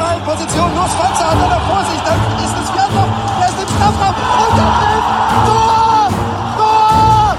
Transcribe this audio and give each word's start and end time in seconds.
Position. 0.00 0.70
Schweizer 0.90 1.30
hat 1.30 1.50
er 1.50 1.60
vor 1.68 1.84
sich. 1.84 2.00
Dann 2.00 2.20
ist 2.44 2.56
es 2.62 2.70
Fernloch. 2.70 3.12
Er 3.40 3.48
ist 3.48 3.60
im 3.60 3.68
Strafraum. 3.68 4.14
Und 4.44 4.56
der. 4.56 4.70
Tor! 5.46 6.08
Tor! 6.56 7.36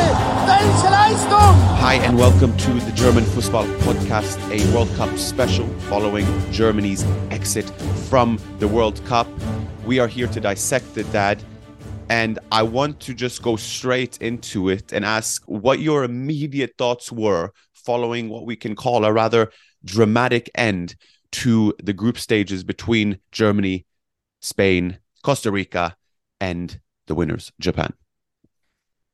welche 0.48 0.90
Leistung! 0.92 1.54
Hi, 1.82 1.96
and 2.06 2.18
welcome 2.18 2.56
to 2.58 2.80
the 2.80 2.92
German 2.94 3.26
Football 3.26 3.66
Podcast, 3.86 4.40
a 4.52 4.60
World 4.74 4.90
Cup 4.96 5.16
special 5.18 5.68
following 5.90 6.26
Germany's 6.52 7.06
exit 7.30 7.70
from 8.10 8.40
the 8.60 8.68
World 8.68 9.00
Cup. 9.06 9.28
We 9.86 10.00
are 10.00 10.08
here 10.08 10.28
to 10.28 10.40
dissect 10.40 10.96
the 10.96 11.04
dad, 11.06 11.44
and 12.10 12.40
I 12.52 12.64
want 12.64 13.00
to 13.02 13.14
just 13.14 13.44
go 13.44 13.56
straight 13.56 14.18
into 14.20 14.70
it 14.70 14.94
and 14.94 15.06
ask 15.06 15.44
what 15.46 15.80
your 15.80 16.04
immediate 16.04 16.74
thoughts 16.78 17.12
were 17.12 17.52
following 17.90 18.30
what 18.30 18.46
we 18.46 18.56
can 18.56 18.76
call 18.76 19.04
a 19.04 19.12
rather 19.12 19.50
dramatic 19.84 20.48
end 20.54 20.96
to 21.32 21.74
the 21.82 21.92
group 21.92 22.20
stages 22.20 22.64
between 22.64 23.18
Germany, 23.32 23.84
Spain, 24.42 25.00
Costa 25.24 25.50
Rica, 25.50 25.96
and 26.40 26.80
the 27.08 27.16
winners, 27.16 27.52
Japan. 27.60 27.92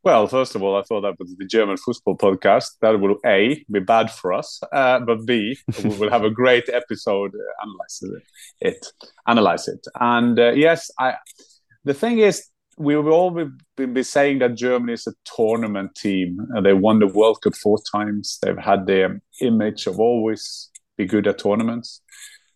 Well, 0.04 0.28
first 0.28 0.56
of 0.56 0.62
all, 0.62 0.76
I 0.76 0.82
thought 0.82 1.04
that 1.04 1.18
was 1.18 1.34
the 1.38 1.46
German 1.46 1.78
football 1.78 2.18
podcast. 2.18 2.72
That 2.82 3.00
will 3.00 3.16
A, 3.26 3.64
be 3.72 3.80
bad 3.80 4.12
for 4.12 4.34
us, 4.34 4.60
uh, 4.74 5.00
but 5.00 5.26
B, 5.26 5.58
we 5.82 5.96
will 5.96 6.10
have 6.10 6.26
a 6.26 6.30
great 6.42 6.68
episode 6.68 7.32
uh, 7.34 7.66
analyze 7.66 8.04
it, 8.60 8.86
analyze 9.26 9.70
it. 9.70 9.88
And 10.02 10.38
uh, 10.38 10.52
yes, 10.52 10.92
I. 11.00 11.16
The 11.86 11.94
thing 11.94 12.20
is, 12.20 12.50
we've 12.78 13.08
all 13.08 13.32
been, 13.32 13.58
been 13.76 14.04
saying 14.04 14.40
that 14.40 14.56
Germany 14.56 14.94
is 14.94 15.08
a 15.08 15.14
tournament 15.36 15.96
team. 15.96 16.40
Uh, 16.56 16.62
they 16.62 16.74
won 16.74 17.00
the 17.00 17.08
World 17.08 17.42
Cup 17.42 17.56
four 17.56 17.78
times. 17.92 18.38
They've 18.42 18.58
had 18.58 18.86
their 18.86 19.22
image 19.42 19.88
of 19.88 20.00
always 20.00 20.70
be 20.98 21.06
good 21.06 21.28
at 21.28 21.40
tournaments. 21.40 22.02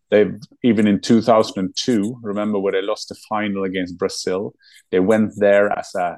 They've 0.09 0.35
even 0.63 0.87
in 0.87 1.01
2002, 1.01 2.19
remember 2.21 2.59
where 2.59 2.71
they 2.71 2.81
lost 2.81 3.09
the 3.09 3.15
final 3.27 3.63
against 3.63 3.97
Brazil. 3.97 4.53
They 4.91 4.99
went 4.99 5.33
there 5.37 5.71
as 5.77 5.93
a 5.95 6.17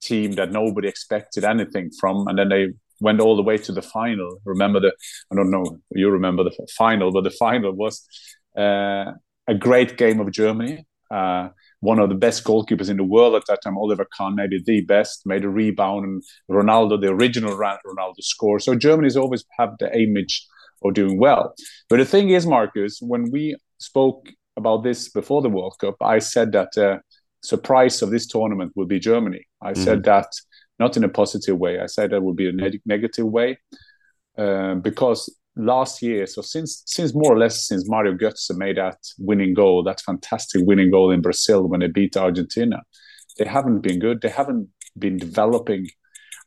team 0.00 0.32
that 0.32 0.50
nobody 0.50 0.88
expected 0.88 1.44
anything 1.44 1.90
from, 2.00 2.26
and 2.28 2.38
then 2.38 2.48
they 2.48 2.68
went 3.00 3.20
all 3.20 3.36
the 3.36 3.42
way 3.42 3.58
to 3.58 3.72
the 3.72 3.82
final. 3.82 4.40
Remember 4.44 4.80
the 4.80 4.92
I 5.30 5.36
don't 5.36 5.50
know 5.50 5.78
you 5.90 6.08
remember 6.10 6.44
the 6.44 6.66
final, 6.76 7.12
but 7.12 7.24
the 7.24 7.30
final 7.30 7.72
was 7.72 8.06
uh, 8.56 9.12
a 9.46 9.54
great 9.58 9.98
game 9.98 10.20
of 10.20 10.30
Germany. 10.32 10.86
Uh, 11.10 11.50
one 11.80 11.98
of 11.98 12.08
the 12.08 12.14
best 12.14 12.44
goalkeepers 12.44 12.90
in 12.90 12.96
the 12.96 13.04
world 13.04 13.34
at 13.34 13.42
that 13.48 13.62
time, 13.62 13.78
Oliver 13.78 14.06
Kahn, 14.16 14.34
maybe 14.34 14.60
the 14.64 14.80
best, 14.82 15.22
made 15.26 15.44
a 15.44 15.48
rebound, 15.48 16.04
and 16.04 16.22
Ronaldo, 16.50 17.00
the 17.00 17.08
original 17.08 17.56
Ronaldo, 17.56 18.20
scored. 18.20 18.62
So 18.62 18.74
Germany's 18.74 19.16
always 19.16 19.44
have 19.58 19.70
the 19.78 19.96
image 19.96 20.46
of 20.82 20.94
doing 20.94 21.18
well. 21.18 21.54
But 21.88 21.98
the 21.98 22.04
thing 22.04 22.30
is, 22.30 22.46
Markus, 22.46 22.98
when 23.00 23.30
we 23.30 23.56
spoke 23.78 24.28
about 24.56 24.82
this 24.82 25.08
before 25.08 25.40
the 25.40 25.48
World 25.48 25.76
Cup, 25.80 25.96
I 26.00 26.18
said 26.18 26.52
that 26.52 26.76
uh, 26.76 26.98
surprise 27.42 28.02
of 28.02 28.10
this 28.10 28.26
tournament 28.26 28.72
will 28.74 28.86
be 28.86 28.98
Germany. 28.98 29.46
I 29.62 29.72
mm-hmm. 29.72 29.84
said 29.84 30.04
that 30.04 30.26
not 30.78 30.96
in 30.96 31.04
a 31.04 31.08
positive 31.08 31.58
way. 31.58 31.80
I 31.80 31.86
said 31.86 32.10
that 32.10 32.22
would 32.22 32.36
be 32.36 32.48
a 32.48 32.52
ne- 32.52 32.80
negative 32.86 33.26
way 33.26 33.58
uh, 34.36 34.76
because 34.76 35.32
last 35.58 36.02
year, 36.02 36.26
so 36.26 36.42
since 36.42 36.82
since 36.86 37.14
more 37.14 37.32
or 37.32 37.38
less 37.38 37.66
since 37.66 37.88
Mario 37.88 38.14
Götze 38.14 38.56
made 38.56 38.76
that 38.76 38.98
winning 39.18 39.54
goal, 39.54 39.82
that 39.84 40.00
fantastic 40.00 40.62
winning 40.64 40.90
goal 40.90 41.10
in 41.10 41.20
Brazil 41.20 41.68
when 41.68 41.80
they 41.80 41.88
beat 41.88 42.16
Argentina, 42.16 42.82
they 43.38 43.44
haven't 43.44 43.80
been 43.80 43.98
good. 43.98 44.20
They 44.20 44.28
haven't 44.28 44.68
been 44.98 45.16
developing, 45.16 45.88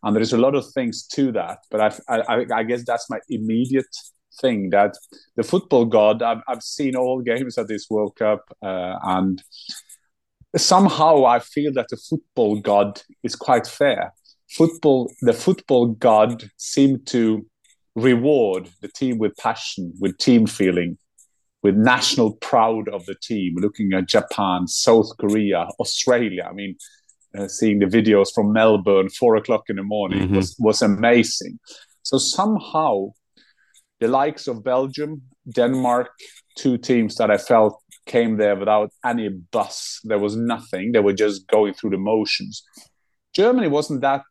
and 0.04 0.16
there's 0.16 0.34
a 0.34 0.38
lot 0.38 0.56
of 0.56 0.66
things 0.74 1.06
to 1.14 1.32
that. 1.34 1.60
But 1.70 2.02
I 2.10 2.16
I, 2.28 2.46
I 2.54 2.64
guess 2.64 2.84
that's 2.86 3.10
my 3.10 3.20
immediate 3.30 3.94
thing 4.40 4.70
that 4.70 4.96
the 5.36 5.44
football 5.44 5.86
god 5.86 6.24
I've, 6.24 6.42
I've 6.48 6.64
seen 6.64 6.96
all 6.96 7.22
games 7.22 7.58
at 7.58 7.68
this 7.68 7.88
World 7.90 8.16
Cup 8.16 8.46
uh, 8.64 8.96
and 9.04 9.44
somehow 10.56 11.26
I 11.26 11.40
feel 11.40 11.72
that 11.74 11.88
the 11.90 11.98
football 11.98 12.60
god 12.60 13.02
is 13.24 13.36
quite 13.36 13.68
fair. 13.68 14.14
Football, 14.50 15.12
the 15.22 15.34
football 15.34 15.88
god 15.88 16.50
seemed 16.58 17.08
to 17.08 17.46
reward 17.96 18.70
the 18.82 18.88
team 18.88 19.18
with 19.18 19.36
passion, 19.38 19.94
with 20.00 20.18
team 20.18 20.48
feeling, 20.48 20.98
with 21.64 21.76
national 21.76 22.34
proud 22.36 22.90
of 22.90 23.06
the 23.06 23.16
team. 23.22 23.56
Looking 23.58 23.94
at 23.94 24.08
Japan, 24.08 24.68
South 24.68 25.10
Korea, 25.20 25.68
Australia. 25.80 26.48
I 26.50 26.54
mean, 26.54 26.76
uh, 27.38 27.48
seeing 27.48 27.80
the 27.80 27.86
videos 27.86 28.34
from 28.34 28.52
Melbourne, 28.52 29.10
four 29.10 29.36
o'clock 29.36 29.64
in 29.70 29.78
the 29.78 29.84
morning 29.84 30.24
mm-hmm. 30.24 30.36
was 30.36 30.56
was 30.60 30.82
amazing. 30.82 31.60
So 32.04 32.18
somehow, 32.18 33.12
the 34.00 34.08
likes 34.08 34.48
of 34.48 34.64
Belgium, 34.64 35.22
Denmark, 35.50 36.10
two 36.58 36.78
teams 36.78 37.16
that 37.16 37.32
I 37.32 37.38
felt 37.38 37.82
came 38.06 38.38
there 38.38 38.56
without 38.56 38.92
any 39.06 39.30
bus. 39.30 40.00
There 40.04 40.20
was 40.20 40.36
nothing. 40.36 40.92
They 40.92 41.00
were 41.00 41.14
just 41.14 41.48
going 41.48 41.74
through 41.74 41.92
the 41.92 41.98
motions. 41.98 42.64
Germany 43.34 43.68
wasn't 43.68 44.02
that 44.02 44.24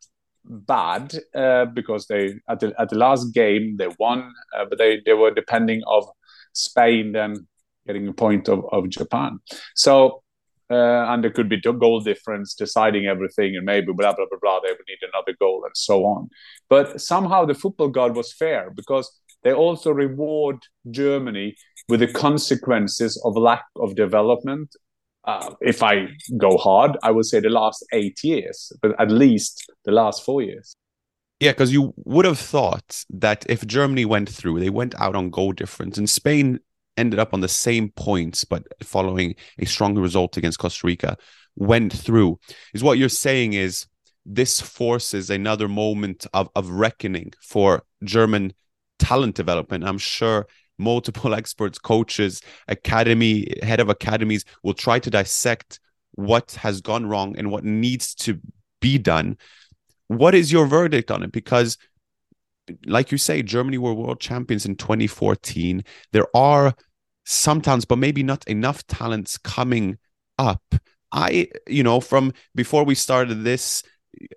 bad 0.45 1.13
uh, 1.35 1.65
because 1.65 2.07
they 2.07 2.33
at 2.49 2.59
the 2.59 2.73
at 2.79 2.89
the 2.89 2.97
last 2.97 3.33
game 3.33 3.77
they 3.77 3.89
won, 3.99 4.31
uh, 4.57 4.65
but 4.69 4.77
they 4.77 5.01
they 5.05 5.13
were 5.13 5.31
depending 5.31 5.81
of 5.87 6.05
Spain 6.53 7.13
then 7.13 7.47
getting 7.87 8.07
a 8.07 8.13
point 8.13 8.47
of, 8.47 8.63
of 8.71 8.89
Japan. 8.89 9.39
So 9.75 10.23
uh, 10.71 11.05
and 11.11 11.23
there 11.23 11.31
could 11.31 11.49
be 11.49 11.59
goal 11.59 11.99
difference 11.99 12.53
deciding 12.53 13.05
everything, 13.05 13.55
and 13.57 13.65
maybe 13.65 13.87
blah 13.87 14.13
blah 14.13 14.25
blah 14.29 14.39
blah. 14.41 14.59
They 14.61 14.71
would 14.71 14.87
need 14.87 15.09
another 15.13 15.35
goal 15.39 15.63
and 15.65 15.75
so 15.75 16.05
on. 16.05 16.29
But 16.69 17.01
somehow 17.01 17.45
the 17.45 17.53
football 17.53 17.89
god 17.89 18.15
was 18.15 18.33
fair 18.33 18.71
because 18.73 19.11
they 19.43 19.53
also 19.53 19.91
reward 19.91 20.57
Germany 20.89 21.55
with 21.89 21.99
the 21.99 22.11
consequences 22.11 23.21
of 23.25 23.35
lack 23.35 23.65
of 23.75 23.95
development. 23.95 24.75
Uh, 25.23 25.53
if 25.61 25.83
I 25.83 26.07
go 26.37 26.57
hard, 26.57 26.97
I 27.03 27.11
would 27.11 27.25
say 27.25 27.39
the 27.39 27.49
last 27.49 27.85
eight 27.93 28.23
years, 28.23 28.71
but 28.81 28.99
at 28.99 29.11
least 29.11 29.71
the 29.85 29.91
last 29.91 30.25
four 30.25 30.41
years. 30.41 30.75
Yeah, 31.39 31.51
because 31.51 31.73
you 31.73 31.93
would 31.97 32.25
have 32.25 32.39
thought 32.39 33.03
that 33.09 33.45
if 33.49 33.65
Germany 33.65 34.05
went 34.05 34.29
through, 34.29 34.59
they 34.59 34.69
went 34.69 34.93
out 34.99 35.15
on 35.15 35.29
goal 35.29 35.51
difference, 35.53 35.97
and 35.97 36.09
Spain 36.09 36.59
ended 36.97 37.19
up 37.19 37.33
on 37.33 37.41
the 37.41 37.47
same 37.47 37.89
points, 37.89 38.43
but 38.43 38.63
following 38.83 39.35
a 39.57 39.65
strong 39.65 39.97
result 39.97 40.37
against 40.37 40.59
Costa 40.59 40.85
Rica, 40.85 41.17
went 41.55 41.93
through. 41.93 42.39
Is 42.73 42.83
what 42.83 42.97
you're 42.97 43.09
saying 43.09 43.53
is 43.53 43.87
this 44.25 44.61
forces 44.61 45.29
another 45.29 45.67
moment 45.67 46.27
of, 46.33 46.49
of 46.55 46.69
reckoning 46.69 47.33
for 47.41 47.83
German 48.03 48.53
talent 48.99 49.35
development. 49.35 49.83
I'm 49.83 49.97
sure 49.97 50.47
multiple 50.81 51.33
experts, 51.41 51.77
coaches, 51.79 52.41
academy, 52.67 53.47
head 53.63 53.79
of 53.79 53.89
academies 53.89 54.43
will 54.63 54.73
try 54.73 54.99
to 54.99 55.09
dissect 55.09 55.79
what 56.13 56.51
has 56.53 56.81
gone 56.81 57.05
wrong 57.05 57.37
and 57.37 57.51
what 57.51 57.63
needs 57.63 58.13
to 58.15 58.39
be 58.81 58.97
done. 58.97 59.37
What 60.07 60.35
is 60.35 60.51
your 60.51 60.65
verdict 60.65 61.09
on 61.09 61.23
it? 61.23 61.31
Because, 61.31 61.77
like 62.85 63.11
you 63.11 63.17
say, 63.17 63.41
Germany 63.41 63.77
were 63.77 63.93
world 63.93 64.19
champions 64.19 64.65
in 64.65 64.75
2014. 64.75 65.83
There 66.11 66.27
are 66.35 66.75
sometimes, 67.25 67.85
but 67.85 67.97
maybe 67.97 68.23
not 68.23 68.45
enough 68.47 68.85
talents 68.87 69.37
coming 69.37 69.97
up. 70.37 70.75
I, 71.13 71.47
you 71.67 71.83
know, 71.83 71.99
from 72.01 72.33
before 72.55 72.83
we 72.83 72.95
started 72.95 73.43
this, 73.43 73.83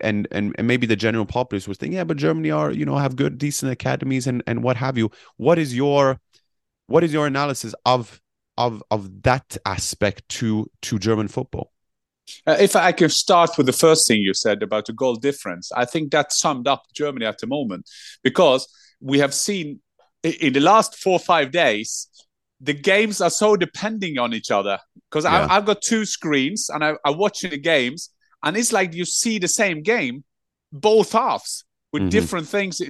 and 0.00 0.28
and 0.30 0.54
and 0.56 0.66
maybe 0.66 0.86
the 0.86 0.96
general 0.96 1.26
populace 1.26 1.66
was 1.66 1.78
thinking, 1.78 1.96
yeah, 1.96 2.04
but 2.04 2.16
Germany 2.16 2.50
are 2.50 2.70
you 2.70 2.84
know 2.84 2.96
have 2.96 3.16
good, 3.16 3.38
decent 3.38 3.72
academies 3.72 4.26
and 4.26 4.42
and 4.46 4.62
what 4.62 4.76
have 4.76 4.96
you. 4.96 5.10
What 5.36 5.58
is 5.58 5.74
your 5.74 6.20
what 6.86 7.04
is 7.04 7.12
your 7.12 7.26
analysis 7.26 7.74
of 7.84 8.20
of 8.56 8.82
of 8.90 9.22
that 9.22 9.56
aspect 9.64 10.28
to 10.28 10.70
to 10.82 10.98
German 10.98 11.28
football? 11.28 11.72
Uh, 12.46 12.56
if 12.58 12.74
I 12.74 12.92
can 12.92 13.10
start 13.10 13.50
with 13.58 13.66
the 13.66 13.72
first 13.72 14.08
thing 14.08 14.20
you 14.20 14.32
said 14.32 14.62
about 14.62 14.86
the 14.86 14.92
goal 14.92 15.16
difference, 15.16 15.70
I 15.72 15.84
think 15.84 16.10
that 16.12 16.32
summed 16.32 16.66
up 16.66 16.84
Germany 16.94 17.26
at 17.26 17.38
the 17.38 17.46
moment 17.46 17.88
because 18.22 18.66
we 19.00 19.18
have 19.18 19.34
seen 19.34 19.80
in 20.22 20.54
the 20.54 20.60
last 20.60 20.96
four 20.96 21.14
or 21.14 21.18
five 21.18 21.50
days 21.50 22.08
the 22.60 22.72
games 22.72 23.20
are 23.20 23.30
so 23.30 23.56
depending 23.56 24.18
on 24.18 24.32
each 24.32 24.50
other 24.50 24.78
because 25.10 25.24
yeah. 25.24 25.46
I've 25.50 25.66
got 25.66 25.82
two 25.82 26.06
screens 26.06 26.70
and 26.72 26.82
I, 26.82 26.94
I'm 27.04 27.18
watching 27.18 27.50
the 27.50 27.58
games 27.58 28.10
and 28.42 28.56
it's 28.56 28.72
like 28.72 28.94
you 28.94 29.04
see 29.04 29.38
the 29.38 29.48
same 29.48 29.82
game, 29.82 30.24
both 30.72 31.12
halves 31.12 31.64
with 31.94 32.02
mm-hmm. 32.02 32.08
different 32.08 32.48
things. 32.48 32.82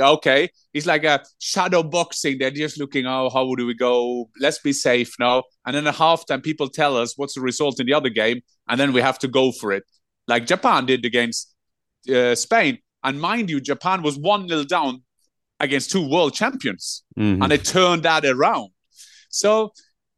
Okay, 0.00 0.48
it's 0.72 0.86
like 0.86 1.04
a 1.04 1.22
shadow 1.38 1.82
boxing. 1.82 2.38
They're 2.38 2.50
just 2.50 2.78
looking, 2.78 3.04
oh, 3.04 3.28
how 3.28 3.54
do 3.54 3.66
we 3.66 3.74
go? 3.74 4.30
Let's 4.40 4.60
be 4.60 4.72
safe 4.72 5.14
now. 5.20 5.42
And 5.66 5.76
then 5.76 5.86
at 5.86 5.96
halftime, 5.96 6.42
people 6.42 6.70
tell 6.70 6.96
us 6.96 7.18
what's 7.18 7.34
the 7.34 7.42
result 7.42 7.78
in 7.80 7.86
the 7.86 7.92
other 7.92 8.08
game, 8.08 8.40
and 8.66 8.80
then 8.80 8.94
we 8.94 9.02
have 9.02 9.18
to 9.18 9.28
go 9.28 9.52
for 9.52 9.72
it, 9.72 9.84
like 10.26 10.46
Japan 10.46 10.86
did 10.86 11.04
against 11.04 11.54
uh, 12.10 12.34
Spain. 12.34 12.78
And 13.04 13.20
mind 13.20 13.50
you, 13.50 13.60
Japan 13.60 14.02
was 14.02 14.18
one 14.18 14.48
0 14.48 14.64
down 14.64 15.02
against 15.60 15.90
two 15.90 16.08
world 16.08 16.32
champions, 16.32 17.04
mm-hmm. 17.18 17.42
and 17.42 17.52
they 17.52 17.58
turned 17.58 18.04
that 18.04 18.24
around. 18.24 18.70
So 19.28 19.74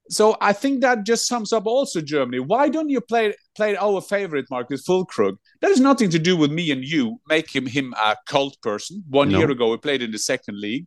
so 0.08 0.37
I 0.40 0.52
think 0.52 0.81
that 0.82 1.05
just 1.05 1.26
sums 1.26 1.52
up 1.52 1.66
also 1.66 2.00
Germany. 2.00 2.40
Why 2.40 2.69
don't 2.69 2.88
you 2.88 3.00
play 3.00 3.34
play 3.56 3.76
our 3.76 4.00
favorite 4.00 4.46
Markus 4.50 4.82
Füllkrug? 4.87 5.37
That 5.60 5.69
has 5.69 5.81
nothing 5.81 6.10
to 6.10 6.19
do 6.19 6.37
with 6.37 6.50
me 6.50 6.70
and 6.70 6.82
you 6.84 7.20
making 7.28 7.66
him 7.66 7.70
him 7.78 7.94
a 7.94 8.16
cult 8.26 8.56
person. 8.62 9.05
One 9.08 9.31
No. 9.31 9.38
year 9.38 9.50
ago, 9.50 9.70
we 9.70 9.76
played 9.76 10.02
in 10.02 10.10
the 10.10 10.19
second 10.19 10.58
league 10.60 10.87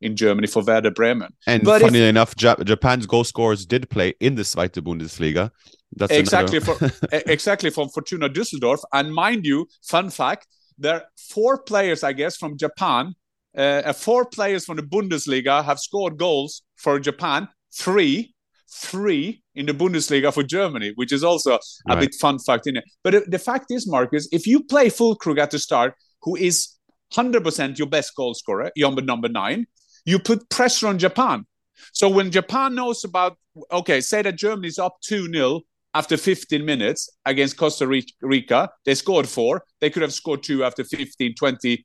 in 0.00 0.16
Germany 0.16 0.46
for 0.46 0.62
Werder 0.62 0.90
Bremen. 0.90 1.32
And 1.46 1.62
But 1.62 1.82
if- 1.82 1.88
funnily 1.88 2.08
enough, 2.08 2.34
Ja- 2.40 2.56
Japan's 2.72 3.06
goal 3.06 3.24
scorers 3.24 3.66
did 3.66 3.90
play 3.90 4.14
in 4.20 4.34
the 4.36 4.42
Zweite 4.44 4.80
Bundesliga. 4.82 5.50
That's 5.96 6.12
exactly 6.12 6.58
another- 6.58 6.88
for 6.88 7.06
exactly 7.36 7.70
from 7.70 7.88
Fortuna 7.90 8.28
Düsseldorf. 8.30 8.80
And 8.92 9.12
mind 9.12 9.44
you, 9.44 9.66
fun 9.82 10.08
fact: 10.10 10.46
there 10.78 10.94
are 10.94 11.04
four 11.34 11.62
players, 11.62 12.02
I 12.04 12.12
guess, 12.12 12.36
from 12.36 12.56
Japan. 12.56 13.14
Uh, 13.58 13.82
uh, 13.90 13.92
four 13.92 14.24
players 14.26 14.64
from 14.64 14.76
the 14.76 14.82
Bundesliga 14.94 15.64
have 15.64 15.78
scored 15.80 16.16
goals 16.16 16.62
for 16.76 17.00
Japan. 17.00 17.48
Three, 17.74 18.34
three 18.72 19.42
in 19.54 19.66
the 19.66 19.72
Bundesliga 19.74 20.32
for 20.32 20.42
Germany, 20.42 20.92
which 20.94 21.12
is 21.12 21.24
also 21.24 21.54
a 21.54 21.58
Right. 21.88 22.00
bit 22.00 22.14
fun 22.20 22.38
fact 22.38 22.66
in 22.66 22.76
it. 22.76 22.84
But 23.02 23.30
the 23.30 23.38
fact 23.38 23.66
is, 23.70 23.86
Markus, 23.88 24.28
if 24.32 24.46
you 24.46 24.62
play 24.62 24.88
Füllkrug 24.88 25.38
at 25.38 25.50
the 25.50 25.58
start, 25.58 25.94
who 26.22 26.36
is 26.36 26.68
hundred 27.12 27.42
percent 27.42 27.78
your 27.78 27.88
best 27.88 28.14
goal 28.14 28.34
scorer, 28.34 28.70
number 28.76 29.02
number 29.02 29.28
nine, 29.28 29.66
you 30.04 30.18
put 30.18 30.48
pressure 30.50 30.86
on 30.86 30.98
Japan. 30.98 31.44
So 31.92 32.08
when 32.08 32.30
Japan 32.30 32.74
knows 32.74 33.04
about, 33.04 33.36
okay, 33.72 34.00
say 34.00 34.22
that 34.22 34.36
Germany's 34.36 34.78
up 34.78 34.96
2 35.02 35.32
0 35.32 35.62
after 35.94 36.16
15 36.16 36.64
minutes 36.64 37.08
against 37.26 37.56
Costa 37.56 37.86
Rica, 38.22 38.70
they 38.84 38.94
scored 38.94 39.28
four. 39.28 39.64
They 39.80 39.90
could 39.90 40.02
have 40.02 40.12
scored 40.12 40.42
two 40.44 40.62
after 40.62 40.84
15, 40.84 41.34
20. 41.34 41.84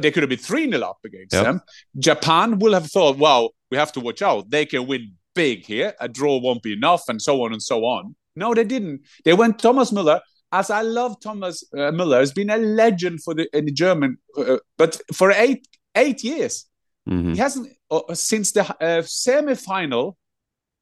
They 0.00 0.10
could 0.10 0.22
have 0.22 0.28
been 0.28 0.38
3 0.38 0.70
0 0.70 0.82
up 0.82 0.98
against 1.04 1.32
Yep. 1.34 1.44
them. 1.44 1.60
Japan 1.98 2.58
will 2.58 2.74
have 2.74 2.90
thought, 2.90 3.16
wow, 3.16 3.50
we 3.70 3.76
have 3.78 3.92
to 3.92 4.00
watch 4.00 4.20
out. 4.22 4.50
They 4.50 4.66
can 4.66 4.86
win 4.86 5.14
big 5.34 5.64
here. 5.66 5.94
A 6.00 6.08
draw 6.08 6.38
won't 6.38 6.62
be 6.62 6.72
enough, 6.72 7.08
and 7.08 7.20
so 7.20 7.42
on 7.44 7.52
and 7.52 7.62
so 7.62 7.84
on. 7.84 8.14
No, 8.36 8.54
they 8.54 8.64
didn't. 8.64 9.02
They 9.24 9.32
went 9.34 9.58
Thomas 9.58 9.90
Müller. 9.90 10.20
As 10.50 10.70
I 10.70 10.82
love 10.82 11.18
Thomas 11.20 11.64
uh, 11.74 11.90
Müller, 11.92 12.20
has 12.20 12.32
been 12.32 12.50
a 12.50 12.58
legend 12.58 13.22
for 13.22 13.34
the 13.34 13.48
in 13.56 13.64
the 13.64 13.72
German, 13.72 14.18
uh, 14.36 14.58
but 14.76 15.00
for 15.14 15.30
eight 15.32 15.66
eight 15.94 16.22
years, 16.24 16.66
Mhm. 17.08 17.32
he 17.34 17.38
hasn't 17.40 17.68
uh, 17.90 18.14
since 18.14 18.52
the 18.52 18.62
uh, 18.80 19.02
semi-final 19.02 20.16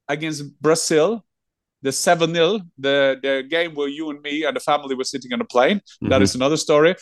against 0.07 0.43
Brazil, 0.61 1.25
the 1.81 1.91
seven 1.91 2.33
0 2.33 2.59
the 2.77 3.17
the 3.21 3.43
game 3.49 3.73
where 3.75 3.87
you 3.87 4.09
and 4.09 4.21
me 4.21 4.43
and 4.43 4.55
the 4.55 4.59
family 4.59 4.95
were 4.95 5.05
sitting 5.05 5.31
on 5.33 5.41
a 5.41 5.45
plane. 5.45 5.81
That 6.01 6.19
Mhm. 6.21 6.23
is 6.23 6.35
another 6.35 6.57
story. 6.57 6.95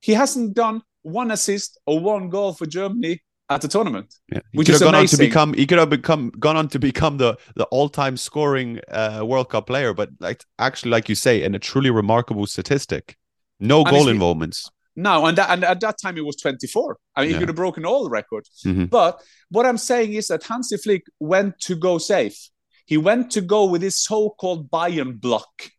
He 0.00 0.12
hasn't 0.14 0.54
done 0.54 0.82
one 1.02 1.30
assist 1.30 1.78
or 1.86 2.00
one 2.00 2.28
goal 2.30 2.52
for 2.54 2.66
Germany 2.66 3.20
at 3.50 3.60
the 3.60 3.68
tournament. 3.68 4.14
Yeah. 4.32 4.40
He 4.52 4.58
Which 4.58 4.66
could 4.66 4.74
have 4.74 4.82
gone 4.82 4.94
on 4.94 5.06
to 5.06 5.16
become. 5.16 5.54
He 5.54 5.66
could 5.66 5.78
have 5.78 5.90
become 5.90 6.30
gone 6.38 6.56
on 6.56 6.68
to 6.68 6.78
become 6.78 7.16
the 7.18 7.36
the 7.56 7.64
all 7.64 7.88
time 7.88 8.16
scoring 8.16 8.80
uh, 8.90 9.22
World 9.24 9.50
Cup 9.50 9.66
player. 9.66 9.94
But 9.94 10.10
like 10.20 10.44
actually, 10.58 10.90
like 10.90 11.08
you 11.08 11.14
say, 11.14 11.42
in 11.42 11.54
a 11.54 11.58
truly 11.58 11.90
remarkable 11.90 12.46
statistic, 12.46 13.16
no 13.60 13.80
And 13.82 13.90
goal 13.90 14.08
involvements. 14.08 14.70
No, 14.96 15.26
and, 15.26 15.38
that, 15.38 15.48
and 15.50 15.62
at 15.62 15.78
that 15.78 15.96
time 16.02 16.16
he 16.16 16.22
was 16.22 16.34
24. 16.34 16.96
I 17.14 17.20
mean, 17.20 17.30
he 17.30 17.38
could 17.38 17.48
have 17.48 17.54
broken 17.54 17.86
all 17.86 18.02
the 18.02 18.10
records. 18.10 18.50
Mhm. 18.66 18.90
But 18.90 19.22
what 19.48 19.64
I'm 19.64 19.78
saying 19.78 20.14
is 20.14 20.26
that 20.26 20.42
Hansi 20.42 20.76
Flick 20.76 21.04
went 21.20 21.60
to 21.60 21.76
go 21.76 21.98
safe. 21.98 22.36
He 22.84 22.96
went 22.96 23.30
to 23.32 23.40
go 23.40 23.66
with 23.66 23.80
his 23.80 23.96
so-called 23.96 24.68
Bayern 24.72 25.20
block, 25.20 25.70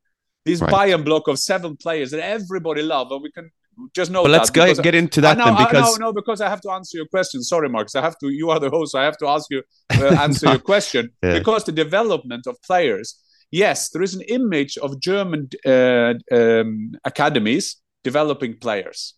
this 0.46 0.62
Right. 0.62 0.72
Bayern 0.72 1.04
block 1.04 1.28
of 1.28 1.38
seven 1.38 1.76
players 1.76 2.12
that 2.12 2.22
everybody 2.24 2.82
loved, 2.82 3.12
and 3.12 3.22
we 3.22 3.30
can 3.30 3.52
just 3.94 4.12
know. 4.12 4.24
But 4.24 4.32
let's 4.32 4.50
that 4.52 4.84
get, 4.84 4.96
into 4.96 5.20
I 5.22 5.34
that 5.36 5.40
I- 5.40 5.66
because 5.66 6.00
no, 6.00 6.08
no, 6.08 6.14
because 6.14 6.42
I 6.42 6.50
have 6.50 6.62
to 6.62 6.72
answer 6.72 6.98
your 6.98 7.08
question. 7.08 7.42
Sorry, 7.44 7.70
Markus. 7.70 7.96
I 7.96 8.02
have 8.02 8.18
to. 8.20 8.30
You 8.30 8.50
are 8.52 8.60
the 8.60 8.70
host. 8.70 8.96
I 8.96 9.04
have 9.04 9.18
to 9.18 9.28
ask 9.28 9.46
you 9.50 9.64
uh, 9.92 10.06
answer 10.26 10.46
No. 10.48 10.52
your 10.54 10.62
question 10.62 11.10
Yeah. 11.24 11.38
because 11.40 11.64
the 11.66 11.72
development 11.72 12.48
of 12.48 12.56
players. 12.62 13.08
Yes, 13.52 13.90
there 13.90 14.04
is 14.04 14.14
an 14.14 14.22
image 14.22 14.78
of 14.78 15.00
German 15.02 15.50
uh, 15.66 16.14
um, 16.32 16.92
academies 17.04 17.78
developing 18.04 18.54
players, 18.60 19.16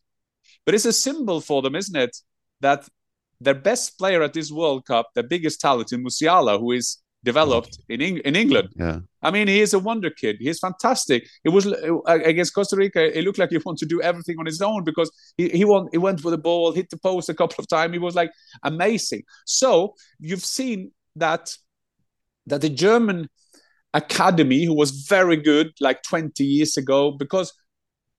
but 0.65 0.73
it's 0.73 0.85
a 0.85 0.93
symbol 0.93 1.41
for 1.41 1.61
them, 1.61 1.75
isn't 1.75 1.95
it? 2.05 2.15
That 2.61 2.87
their 3.41 3.55
best 3.55 3.97
player 3.97 4.21
at 4.23 4.33
this 4.33 4.49
World 4.51 4.85
Cup, 4.85 5.09
their 5.15 5.27
biggest 5.27 5.59
talent, 5.59 5.91
in 5.91 6.03
Musiala, 6.03 6.57
who 6.59 6.71
is 6.71 6.97
developed 7.23 7.79
in 7.89 8.01
Eng- 8.01 8.17
in 8.19 8.35
England. 8.35 8.69
yeah, 8.75 8.99
I 9.21 9.31
mean, 9.31 9.47
he 9.47 9.61
is 9.61 9.73
a 9.73 9.79
wonder 9.79 10.09
kid. 10.09 10.37
He's 10.39 10.59
fantastic. 10.59 11.27
It 11.43 11.49
was 11.49 11.67
uh, 11.67 11.99
against 12.05 12.53
Costa 12.53 12.75
Rica. 12.75 13.17
It 13.17 13.23
looked 13.23 13.37
like 13.37 13.51
he 13.51 13.57
wanted 13.57 13.79
to 13.79 13.95
do 13.95 14.01
everything 14.01 14.37
on 14.39 14.45
his 14.45 14.61
own 14.61 14.83
because 14.83 15.11
he 15.37 15.49
he, 15.49 15.65
won, 15.65 15.87
he 15.91 15.97
went 15.97 16.19
for 16.19 16.31
the 16.31 16.37
ball, 16.37 16.71
hit 16.71 16.89
the 16.89 16.97
post 16.97 17.29
a 17.29 17.33
couple 17.33 17.61
of 17.61 17.67
times. 17.67 17.93
He 17.93 17.99
was 17.99 18.15
like 18.15 18.31
amazing. 18.63 19.23
So 19.45 19.95
you've 20.19 20.45
seen 20.45 20.91
that 21.15 21.55
that 22.47 22.61
the 22.61 22.69
German 22.69 23.29
academy, 23.93 24.65
who 24.65 24.73
was 24.73 24.91
very 24.91 25.37
good 25.37 25.73
like 25.79 26.01
20 26.03 26.43
years 26.43 26.77
ago, 26.77 27.11
because 27.11 27.53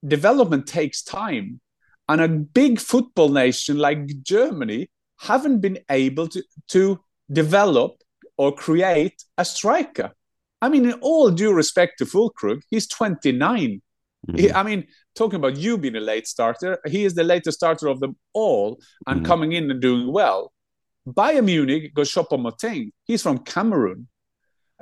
development 0.06 0.66
takes 0.66 1.02
time, 1.02 1.60
and 2.08 2.20
a 2.20 2.28
big 2.28 2.78
football 2.78 3.30
nation 3.30 3.78
like 3.78 4.22
Germany 4.22 4.90
haven't 5.18 5.60
been 5.60 5.78
able 5.90 6.28
to 6.28 6.42
to 6.68 7.00
develop 7.32 8.01
or 8.42 8.48
create 8.66 9.18
a 9.42 9.44
striker. 9.44 10.08
I 10.64 10.66
mean, 10.72 10.84
in 10.90 10.94
all 11.08 11.30
due 11.42 11.52
respect 11.62 11.92
to 11.98 12.04
Füllkrug, 12.12 12.60
he's 12.72 12.86
29. 12.88 13.82
Mhm. 14.28 14.38
He, 14.40 14.44
I 14.60 14.62
mean, 14.68 14.80
talking 15.20 15.38
about 15.42 15.56
you 15.64 15.72
being 15.84 15.96
a 16.02 16.06
late 16.12 16.26
starter, 16.34 16.72
he 16.94 17.00
is 17.08 17.14
the 17.14 17.24
latest 17.34 17.56
starter 17.60 17.86
of 17.92 17.98
them 18.02 18.12
all 18.42 18.68
and 19.08 19.20
Mhm. 19.20 19.24
coming 19.30 19.50
in 19.58 19.64
and 19.72 19.80
doing 19.88 20.06
well. 20.20 20.40
Bayern 21.18 21.46
Munich 21.52 21.84
goes 21.96 22.10
Choupo-Moting. 22.14 22.90
He's 23.08 23.22
from 23.26 23.38
Cameroon. 23.54 24.00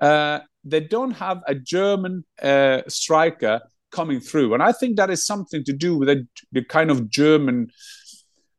Uh, 0.08 0.38
they 0.72 0.80
don't 0.94 1.16
have 1.26 1.38
a 1.46 1.54
German 1.54 2.14
uh, 2.42 2.80
striker 3.00 3.56
coming 3.98 4.20
through, 4.28 4.48
and 4.54 4.62
I 4.70 4.72
think 4.78 4.92
that 4.96 5.10
is 5.10 5.22
something 5.32 5.62
to 5.64 5.74
do 5.86 5.90
with 5.98 6.08
the, 6.12 6.18
the 6.56 6.64
kind 6.76 6.90
of 6.94 6.98
German. 7.20 7.56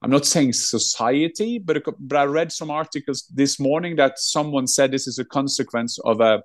I'm 0.02 0.10
not 0.10 0.26
saying 0.26 0.54
society, 0.54 1.60
but, 1.60 1.78
a- 1.78 1.94
but 2.00 2.18
I 2.18 2.24
read 2.26 2.52
some 2.52 2.72
articles 2.72 3.26
this 3.34 3.60
morning 3.60 3.96
that 3.98 4.18
someone 4.20 4.68
said 4.68 4.92
this 4.92 5.08
is 5.08 5.20
a 5.20 5.26
consequence 5.26 6.00
of 6.00 6.22
a 6.22 6.42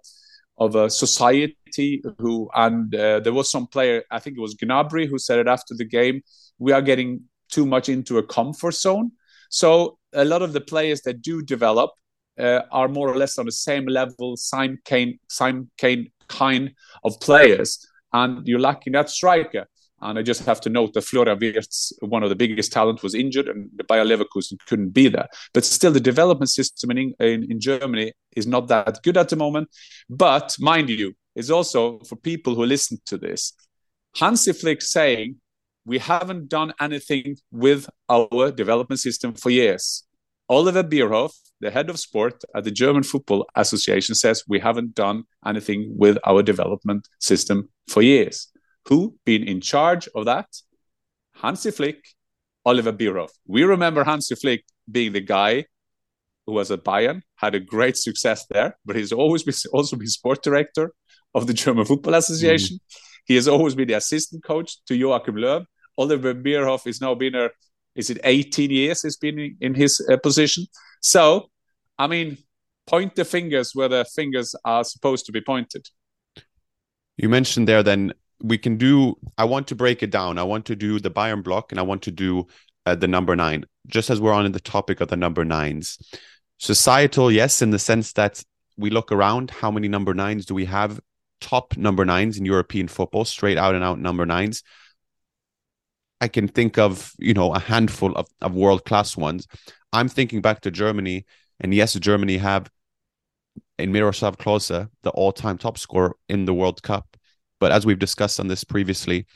of 0.58 0.74
a 0.74 0.88
society 0.88 2.02
who 2.18 2.48
and 2.54 2.94
uh, 2.94 3.20
there 3.20 3.34
was 3.34 3.50
some 3.50 3.66
player 3.66 4.02
i 4.10 4.18
think 4.18 4.38
it 4.38 4.40
was 4.40 4.54
gnabry 4.54 5.06
who 5.06 5.18
said 5.18 5.38
it 5.38 5.46
after 5.46 5.74
the 5.74 5.84
game 5.84 6.22
we 6.58 6.72
are 6.72 6.80
getting 6.80 7.20
too 7.50 7.66
much 7.66 7.88
into 7.88 8.18
a 8.18 8.22
comfort 8.22 8.74
zone. 8.74 9.12
So 9.50 9.98
a 10.12 10.24
lot 10.24 10.42
of 10.42 10.52
the 10.52 10.60
players 10.60 11.02
that 11.02 11.22
do 11.22 11.42
develop 11.42 11.90
uh, 12.38 12.62
are 12.70 12.88
more 12.88 13.08
or 13.08 13.16
less 13.16 13.38
on 13.38 13.46
the 13.46 13.52
same 13.52 13.86
level 13.86 14.36
same 14.36 14.78
kind 14.84 15.18
same 15.28 15.70
kind 16.28 16.70
of 17.04 17.20
players 17.20 17.86
and 18.12 18.46
you're 18.46 18.58
lacking 18.60 18.92
that 18.94 19.08
striker 19.08 19.66
and 20.00 20.18
I 20.18 20.22
just 20.22 20.44
have 20.44 20.60
to 20.62 20.68
note 20.68 20.92
that 20.92 21.02
Florian 21.02 21.38
Wirtz, 21.38 21.92
one 22.00 22.22
of 22.22 22.28
the 22.28 22.36
biggest 22.36 22.72
talent, 22.72 23.02
was 23.02 23.14
injured, 23.14 23.48
and 23.48 23.70
the 23.74 23.84
Bayer 23.84 24.04
Leverkusen 24.04 24.58
couldn't 24.66 24.90
be 24.90 25.08
there. 25.08 25.28
But 25.54 25.64
still, 25.64 25.92
the 25.92 26.00
development 26.00 26.50
system 26.50 26.90
in, 26.90 27.14
in, 27.18 27.50
in 27.50 27.60
Germany 27.60 28.12
is 28.36 28.46
not 28.46 28.68
that 28.68 29.02
good 29.02 29.16
at 29.16 29.30
the 29.30 29.36
moment. 29.36 29.70
But 30.10 30.54
mind 30.60 30.90
you, 30.90 31.14
it's 31.34 31.50
also 31.50 32.00
for 32.00 32.16
people 32.16 32.54
who 32.54 32.66
listen 32.66 32.98
to 33.06 33.16
this, 33.16 33.54
Hansi 34.16 34.52
Flick 34.52 34.82
saying 34.82 35.36
we 35.86 35.98
haven't 35.98 36.48
done 36.48 36.74
anything 36.80 37.36
with 37.50 37.88
our 38.08 38.50
development 38.50 39.00
system 39.00 39.34
for 39.34 39.50
years. 39.50 40.02
Oliver 40.48 40.82
Bierhoff, 40.84 41.32
the 41.60 41.70
head 41.70 41.90
of 41.90 41.98
sport 41.98 42.44
at 42.54 42.64
the 42.64 42.70
German 42.70 43.02
Football 43.02 43.46
Association, 43.54 44.14
says 44.14 44.44
we 44.46 44.60
haven't 44.60 44.94
done 44.94 45.24
anything 45.44 45.92
with 45.96 46.18
our 46.24 46.42
development 46.42 47.08
system 47.18 47.68
for 47.88 48.02
years. 48.02 48.48
Who 48.88 49.16
been 49.24 49.42
in 49.42 49.60
charge 49.60 50.08
of 50.14 50.26
that? 50.26 50.46
Hansi 51.34 51.70
Flick, 51.70 52.04
Oliver 52.64 52.92
Bierhoff. 52.92 53.30
We 53.46 53.64
remember 53.64 54.04
Hansi 54.04 54.34
Flick 54.36 54.64
being 54.90 55.12
the 55.12 55.20
guy 55.20 55.66
who 56.46 56.52
was 56.52 56.70
at 56.70 56.84
Bayern, 56.84 57.22
had 57.34 57.54
a 57.54 57.60
great 57.60 57.96
success 57.96 58.46
there, 58.48 58.78
but 58.84 58.96
he's 58.96 59.12
always 59.12 59.42
been, 59.42 59.54
also 59.72 59.96
been 59.96 60.06
sport 60.06 60.42
director 60.42 60.92
of 61.34 61.46
the 61.46 61.54
German 61.54 61.84
Football 61.84 62.14
Association. 62.14 62.78
He 63.26 63.34
has 63.34 63.48
always 63.48 63.74
been 63.74 63.88
the 63.88 63.94
assistant 63.94 64.44
coach 64.44 64.76
to 64.86 64.94
Joachim 64.94 65.34
Löw. 65.34 65.64
Oliver 65.98 66.34
Bierhoff 66.34 66.86
is 66.86 67.00
now 67.00 67.14
been 67.14 67.34
a, 67.34 67.50
is 67.96 68.10
it 68.10 68.20
18 68.22 68.70
years 68.70 69.02
he's 69.02 69.16
been 69.16 69.38
in, 69.38 69.56
in 69.60 69.74
his 69.74 70.00
uh, 70.10 70.16
position. 70.18 70.66
So, 71.02 71.50
I 71.98 72.06
mean, 72.06 72.38
point 72.86 73.16
the 73.16 73.24
fingers 73.24 73.72
where 73.74 73.88
the 73.88 74.04
fingers 74.04 74.54
are 74.64 74.84
supposed 74.84 75.26
to 75.26 75.32
be 75.32 75.40
pointed. 75.40 75.88
You 77.16 77.28
mentioned 77.28 77.66
there 77.66 77.82
then 77.82 78.12
we 78.42 78.58
can 78.58 78.76
do 78.76 79.16
I 79.38 79.44
want 79.44 79.66
to 79.68 79.74
break 79.74 80.02
it 80.02 80.10
down. 80.10 80.38
I 80.38 80.42
want 80.42 80.66
to 80.66 80.76
do 80.76 80.98
the 80.98 81.10
Bayern 81.10 81.42
block 81.42 81.72
and 81.72 81.78
I 81.78 81.82
want 81.82 82.02
to 82.02 82.10
do 82.10 82.46
uh, 82.84 82.94
the 82.94 83.08
number 83.08 83.34
9 83.34 83.64
just 83.86 84.10
as 84.10 84.20
we're 84.20 84.32
on 84.32 84.50
the 84.52 84.60
topic 84.60 85.00
of 85.00 85.08
the 85.08 85.16
number 85.16 85.44
9s. 85.44 86.02
Societal 86.58 87.30
yes 87.30 87.62
in 87.62 87.70
the 87.70 87.78
sense 87.78 88.12
that 88.12 88.42
we 88.76 88.90
look 88.90 89.12
around 89.12 89.50
how 89.50 89.70
many 89.70 89.88
number 89.88 90.14
9s 90.14 90.44
do 90.46 90.54
we 90.54 90.64
have 90.66 91.00
top 91.40 91.76
number 91.76 92.04
9s 92.04 92.38
in 92.38 92.44
European 92.44 92.88
football 92.88 93.24
straight 93.24 93.58
out 93.58 93.74
and 93.74 93.84
out 93.84 93.98
number 93.98 94.26
9s. 94.26 94.62
I 96.20 96.28
can 96.28 96.48
think 96.48 96.78
of, 96.78 97.12
you 97.18 97.34
know, 97.34 97.54
a 97.54 97.58
handful 97.58 98.12
of, 98.16 98.26
of 98.40 98.54
world 98.54 98.84
class 98.84 99.16
ones. 99.16 99.46
I'm 99.92 100.08
thinking 100.08 100.40
back 100.40 100.62
to 100.62 100.70
Germany 100.70 101.26
and 101.60 101.74
yes 101.74 101.94
Germany 101.94 102.38
have 102.38 102.70
in 103.78 103.92
Miroslav 103.92 104.38
Klose, 104.38 104.88
the 105.02 105.10
all-time 105.10 105.58
top 105.58 105.78
scorer 105.78 106.16
in 106.28 106.46
the 106.46 106.54
World 106.54 106.82
Cup. 106.82 107.16
But 107.58 107.72
as 107.72 107.86
we've 107.86 107.98
discussed 107.98 108.40
on 108.40 108.48
this 108.48 108.64
previously, 108.64 109.26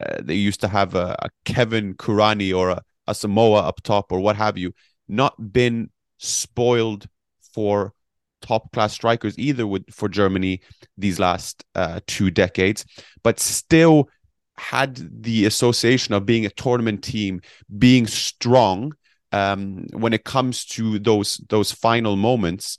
uh, 0.00 0.16
they 0.20 0.34
used 0.34 0.60
to 0.60 0.68
have 0.68 0.94
a, 0.94 1.16
a 1.20 1.28
Kevin 1.44 1.94
Kurányi 1.94 2.56
or 2.56 2.70
a, 2.70 2.82
a 3.06 3.14
Samoa 3.14 3.60
up 3.60 3.82
top 3.82 4.12
or 4.12 4.20
what 4.20 4.36
have 4.36 4.56
you, 4.56 4.72
not 5.08 5.52
been 5.52 5.90
spoiled 6.18 7.06
for 7.54 7.92
top 8.40 8.72
class 8.72 8.92
strikers 8.92 9.38
either 9.38 9.66
with 9.66 9.84
for 9.92 10.08
Germany 10.08 10.60
these 10.96 11.18
last 11.18 11.64
uh, 11.74 12.00
two 12.06 12.30
decades, 12.30 12.84
but 13.22 13.40
still 13.40 14.08
had 14.56 15.22
the 15.22 15.46
association 15.46 16.14
of 16.14 16.26
being 16.26 16.44
a 16.44 16.50
tournament 16.50 17.02
team, 17.02 17.40
being 17.78 18.06
strong 18.06 18.92
um, 19.32 19.86
when 19.92 20.12
it 20.12 20.24
comes 20.24 20.64
to 20.64 20.98
those 20.98 21.40
those 21.48 21.72
final 21.72 22.16
moments. 22.16 22.78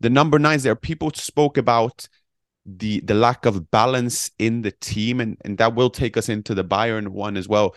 The 0.00 0.10
number 0.10 0.38
nines 0.38 0.62
there, 0.62 0.76
people 0.76 1.10
spoke 1.14 1.58
about 1.58 2.08
the 2.66 3.00
the 3.00 3.14
lack 3.14 3.46
of 3.46 3.70
balance 3.70 4.30
in 4.38 4.62
the 4.62 4.72
team, 4.72 5.20
and 5.20 5.36
and 5.44 5.58
that 5.58 5.74
will 5.74 5.90
take 5.90 6.16
us 6.16 6.28
into 6.28 6.54
the 6.54 6.64
Bayern 6.64 7.08
one 7.08 7.36
as 7.36 7.48
well. 7.48 7.74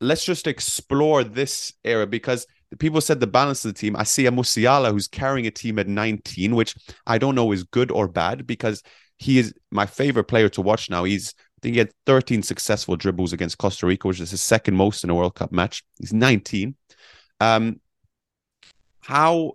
Let's 0.00 0.24
just 0.24 0.46
explore 0.46 1.24
this 1.24 1.72
era 1.84 2.06
because 2.06 2.46
the 2.70 2.76
people 2.76 3.00
said 3.00 3.20
the 3.20 3.26
balance 3.26 3.64
of 3.64 3.72
the 3.72 3.78
team. 3.78 3.96
I 3.96 4.02
see 4.02 4.26
a 4.26 4.30
Musiala 4.30 4.90
who's 4.90 5.08
carrying 5.08 5.46
a 5.46 5.50
team 5.50 5.78
at 5.78 5.88
19, 5.88 6.54
which 6.54 6.74
I 7.06 7.18
don't 7.18 7.34
know 7.34 7.52
is 7.52 7.62
good 7.62 7.90
or 7.90 8.08
bad 8.08 8.46
because 8.46 8.82
he 9.16 9.38
is 9.38 9.54
my 9.70 9.86
favorite 9.86 10.24
player 10.24 10.48
to 10.50 10.62
watch 10.62 10.90
now. 10.90 11.04
He's 11.04 11.34
I 11.38 11.58
think 11.62 11.74
he 11.74 11.78
had 11.78 11.92
13 12.04 12.42
successful 12.42 12.96
dribbles 12.96 13.32
against 13.32 13.58
Costa 13.58 13.86
Rica, 13.86 14.08
which 14.08 14.20
is 14.20 14.30
his 14.30 14.42
second 14.42 14.76
most 14.76 15.04
in 15.04 15.10
a 15.10 15.14
World 15.14 15.34
Cup 15.34 15.52
match. 15.52 15.82
He's 15.98 16.12
19. 16.12 16.74
Um, 17.40 17.80
how 19.00 19.54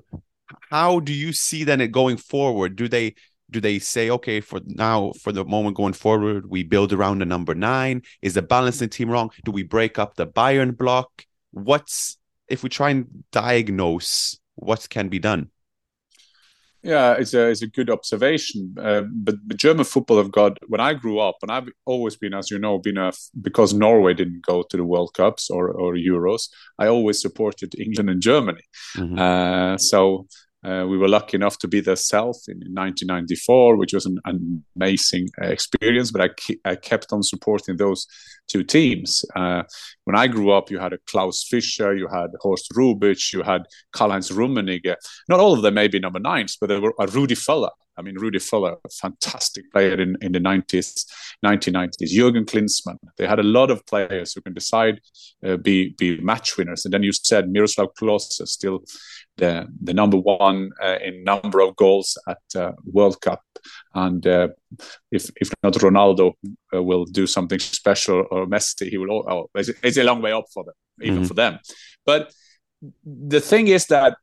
how 0.69 0.99
do 0.99 1.13
you 1.13 1.33
see 1.33 1.63
then 1.63 1.81
it 1.81 1.91
going 1.91 2.17
forward? 2.17 2.75
Do 2.75 2.87
they 2.87 3.15
do 3.51 3.59
they 3.59 3.79
say 3.79 4.09
okay 4.09 4.41
for 4.41 4.61
now 4.65 5.11
for 5.21 5.31
the 5.31 5.45
moment 5.45 5.75
going 5.75 5.93
forward 5.93 6.49
we 6.49 6.63
build 6.63 6.93
around 6.93 7.19
the 7.19 7.25
number 7.25 7.53
nine? 7.53 8.01
Is 8.21 8.33
the 8.33 8.41
balancing 8.41 8.89
team 8.89 9.09
wrong? 9.09 9.31
Do 9.43 9.51
we 9.51 9.63
break 9.63 9.99
up 9.99 10.15
the 10.15 10.27
Bayern 10.27 10.77
block? 10.77 11.25
What's 11.51 12.17
if 12.47 12.63
we 12.63 12.69
try 12.69 12.89
and 12.91 13.23
diagnose 13.31 14.39
what 14.55 14.89
can 14.89 15.09
be 15.09 15.19
done? 15.19 15.49
Yeah, 16.83 17.13
it's 17.13 17.33
a 17.35 17.49
it's 17.49 17.61
a 17.61 17.67
good 17.67 17.91
observation. 17.91 18.75
Uh, 18.79 19.01
but, 19.01 19.35
but 19.45 19.57
German 19.57 19.85
football 19.85 20.17
have 20.17 20.31
got 20.31 20.57
when 20.67 20.81
I 20.81 20.95
grew 20.95 21.19
up, 21.19 21.37
and 21.43 21.51
I've 21.51 21.69
always 21.85 22.15
been, 22.15 22.33
as 22.33 22.49
you 22.49 22.57
know, 22.57 22.79
been 22.79 22.97
a 22.97 23.11
because 23.39 23.73
Norway 23.73 24.15
didn't 24.15 24.43
go 24.43 24.63
to 24.63 24.77
the 24.77 24.83
World 24.83 25.13
Cups 25.13 25.51
or 25.51 25.69
or 25.69 25.93
Euros. 25.93 26.49
I 26.79 26.87
always 26.87 27.21
supported 27.21 27.79
England 27.79 28.09
and 28.09 28.21
Germany. 28.21 28.63
Mm-hmm. 28.97 29.19
Uh, 29.19 29.77
so 29.77 30.27
uh, 30.63 30.85
we 30.87 30.97
were 30.97 31.07
lucky 31.07 31.35
enough 31.35 31.57
to 31.59 31.67
be 31.67 31.81
there 31.81 31.95
south 31.95 32.43
in, 32.47 32.57
1994, 32.57 33.77
which 33.77 33.93
was 33.93 34.05
an, 34.05 34.19
an 34.25 34.63
amazing 34.75 35.27
experience. 35.41 36.11
But 36.11 36.21
I, 36.21 36.27
ke- 36.27 36.59
I 36.65 36.75
kept 36.75 37.11
on 37.11 37.23
supporting 37.23 37.77
those 37.77 38.05
two 38.47 38.63
teams. 38.63 39.25
Uh, 39.35 39.63
when 40.03 40.15
I 40.15 40.27
grew 40.27 40.51
up, 40.51 40.69
you 40.69 40.77
had 40.77 40.93
a 40.93 40.99
Klaus 41.07 41.45
Fischer, 41.49 41.95
you 41.95 42.07
had 42.07 42.31
Horst 42.41 42.71
Hrubesch, 42.75 43.33
you 43.33 43.41
had 43.41 43.63
Karl-Heinz 43.93 44.29
Rummenigge. 44.29 44.95
Not 45.27 45.39
all 45.39 45.53
of 45.53 45.63
them 45.63 45.73
maybe 45.73 45.99
number 45.99 46.19
nines, 46.19 46.57
but 46.59 46.67
there 46.67 46.81
were 46.81 46.93
a 46.99 47.07
Rudi 47.07 47.35
Völler. 47.35 47.71
I 48.01 48.03
mean, 48.03 48.17
Rudi 48.17 48.39
Völler, 48.39 48.77
a 48.83 48.89
fantastic 48.89 49.71
player 49.71 50.01
in, 50.01 50.17
in 50.21 50.31
the 50.31 50.39
90s, 50.39 51.05
1990s. 51.45 52.11
Jürgen 52.11 52.45
Klinsmann. 52.45 52.97
They 53.17 53.27
had 53.27 53.37
a 53.37 53.43
lot 53.43 53.69
of 53.69 53.85
players 53.85 54.33
who 54.33 54.41
can 54.41 54.55
decide, 54.55 54.99
uh, 55.45 55.57
be 55.57 55.93
be 55.99 56.19
match 56.19 56.57
winners. 56.57 56.83
And 56.83 56.93
then 56.93 57.03
you 57.03 57.11
said 57.13 57.51
Miroslav 57.51 57.89
Klose 57.93 58.41
is 58.41 58.51
still 58.51 58.79
the 59.37 59.67
the 59.83 59.93
number 59.93 60.17
one 60.17 60.71
uh, 60.83 60.97
in 61.03 61.23
number 61.23 61.59
of 61.61 61.75
goals 61.75 62.17
at 62.27 62.41
uh, 62.55 62.71
World 62.85 63.21
Cup, 63.21 63.43
and 63.93 64.25
uh, 64.25 64.47
if 65.11 65.29
if 65.35 65.51
not 65.61 65.73
Ronaldo 65.73 66.33
uh, 66.73 66.81
will 66.81 67.05
do 67.05 67.27
something 67.27 67.59
special 67.59 68.25
or 68.31 68.47
Messi, 68.47 68.89
he 68.89 68.97
will. 68.97 69.23
Oh, 69.29 69.47
it's, 69.53 69.69
it's 69.83 69.97
a 69.97 70.03
long 70.03 70.23
way 70.23 70.31
up 70.31 70.45
for 70.51 70.63
them, 70.63 70.73
even 71.01 71.19
mm-hmm. 71.19 71.27
for 71.27 71.35
them. 71.35 71.59
But 72.05 72.33
the 73.05 73.41
thing 73.41 73.67
is 73.67 73.85
that 73.87 74.17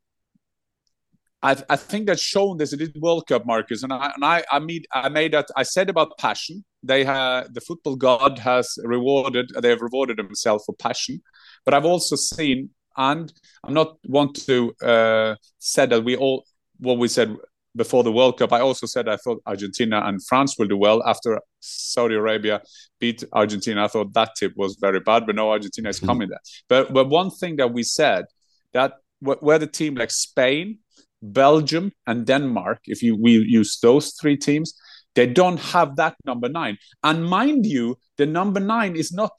I, 1.41 1.55
I 1.69 1.75
think 1.77 2.07
that's 2.07 2.21
shown 2.21 2.57
this 2.57 2.73
at 2.73 2.79
World 2.97 3.27
Cup, 3.27 3.45
Markus, 3.45 3.83
and 3.83 3.93
I 3.93 4.11
and 4.13 4.25
I 4.25 4.43
I 4.51 4.59
mean 4.59 4.83
I 4.93 5.09
made 5.09 5.33
that 5.33 5.47
I 5.55 5.63
said 5.63 5.89
about 5.89 6.17
passion. 6.17 6.65
They 6.83 7.03
have 7.05 7.53
the 7.53 7.61
football 7.61 7.95
god 7.95 8.39
has 8.39 8.77
rewarded. 8.83 9.51
They 9.61 9.69
have 9.69 9.81
rewarded 9.81 10.17
themselves 10.17 10.65
for 10.65 10.75
passion, 10.75 11.21
but 11.65 11.73
I've 11.73 11.85
also 11.85 12.15
seen 12.15 12.71
and 12.97 13.31
I'm 13.63 13.73
not 13.73 13.97
want 14.05 14.35
to 14.45 14.73
uh, 14.83 15.35
say 15.59 15.85
that 15.85 16.03
we 16.03 16.17
all 16.17 16.45
what 16.79 16.97
we 16.97 17.07
said 17.07 17.35
before 17.75 18.03
the 18.03 18.11
World 18.11 18.37
Cup. 18.37 18.51
I 18.51 18.59
also 18.59 18.85
said 18.85 19.07
I 19.07 19.15
thought 19.15 19.41
Argentina 19.45 20.01
and 20.05 20.23
France 20.25 20.55
will 20.59 20.67
do 20.67 20.77
well 20.77 21.01
after 21.07 21.39
Saudi 21.61 22.15
Arabia 22.15 22.61
beat 22.99 23.23
Argentina. 23.31 23.85
I 23.85 23.87
thought 23.87 24.13
that 24.13 24.31
tip 24.37 24.53
was 24.57 24.77
very 24.79 24.99
bad, 24.99 25.25
but 25.25 25.35
no, 25.35 25.51
Argentina 25.51 25.89
is 25.89 25.97
mm-hmm. 25.97 26.05
coming 26.07 26.29
there. 26.29 26.41
But 26.67 26.93
but 26.93 27.07
one 27.07 27.31
thing 27.31 27.55
that 27.57 27.71
we 27.71 27.83
said 27.83 28.25
that 28.73 28.95
where 29.21 29.59
the 29.59 29.67
team 29.67 29.95
like 29.95 30.11
Spain, 30.11 30.79
Belgium, 31.21 31.91
and 32.07 32.25
Denmark, 32.25 32.79
if 32.85 33.03
you 33.03 33.15
we 33.15 33.33
use 33.33 33.79
those 33.81 34.13
three 34.13 34.37
teams, 34.37 34.73
they 35.15 35.27
don't 35.27 35.59
have 35.59 35.95
that 35.97 36.15
number 36.25 36.49
nine. 36.49 36.77
And 37.03 37.25
mind 37.25 37.65
you, 37.65 37.97
the 38.17 38.25
number 38.25 38.59
nine 38.59 38.95
is 38.95 39.11
not 39.11 39.31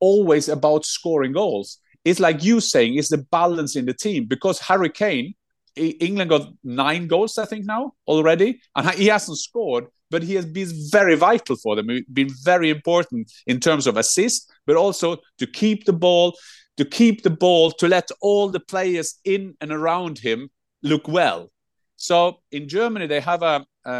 always 0.00 0.48
about 0.48 0.84
scoring 0.84 1.32
goals 1.32 1.78
it's 2.04 2.20
like 2.20 2.44
you 2.44 2.60
saying, 2.60 2.96
it's 2.96 3.08
the 3.08 3.18
balance 3.18 3.76
in 3.76 3.86
the 3.86 3.94
team 3.94 4.26
because 4.26 4.58
Harry 4.60 4.90
Kane, 4.90 5.34
England 5.76 6.30
got 6.30 6.48
nine 6.62 7.08
goals, 7.08 7.38
I 7.38 7.46
think 7.46 7.64
now 7.64 7.94
already, 8.06 8.60
and 8.76 8.88
he 8.90 9.06
hasn't 9.06 9.38
scored, 9.38 9.86
but 10.10 10.22
he 10.22 10.34
has 10.34 10.46
been 10.46 10.70
very 10.90 11.16
vital 11.16 11.56
for 11.56 11.74
them. 11.74 11.88
been 12.12 12.30
very 12.44 12.70
important 12.70 13.32
in 13.46 13.58
terms 13.58 13.86
of 13.86 13.96
assist, 13.96 14.52
but 14.66 14.76
also 14.76 15.16
to 15.38 15.46
keep 15.46 15.86
the 15.86 15.92
ball, 15.92 16.36
to 16.76 16.84
keep 16.84 17.22
the 17.22 17.30
ball, 17.30 17.72
to 17.72 17.88
let 17.88 18.08
all 18.20 18.50
the 18.50 18.60
players 18.60 19.18
in 19.24 19.56
and 19.60 19.72
around 19.72 20.18
him 20.18 20.50
look 20.84 21.08
well. 21.08 21.50
So 21.96 22.38
in 22.52 22.68
Germany, 22.68 23.06
they 23.08 23.20
have 23.20 23.42
a, 23.42 23.66
a, 23.84 23.90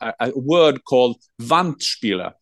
a, 0.00 0.14
a 0.20 0.32
word 0.34 0.84
called 0.84 1.16
Wandspieler. 1.40 2.32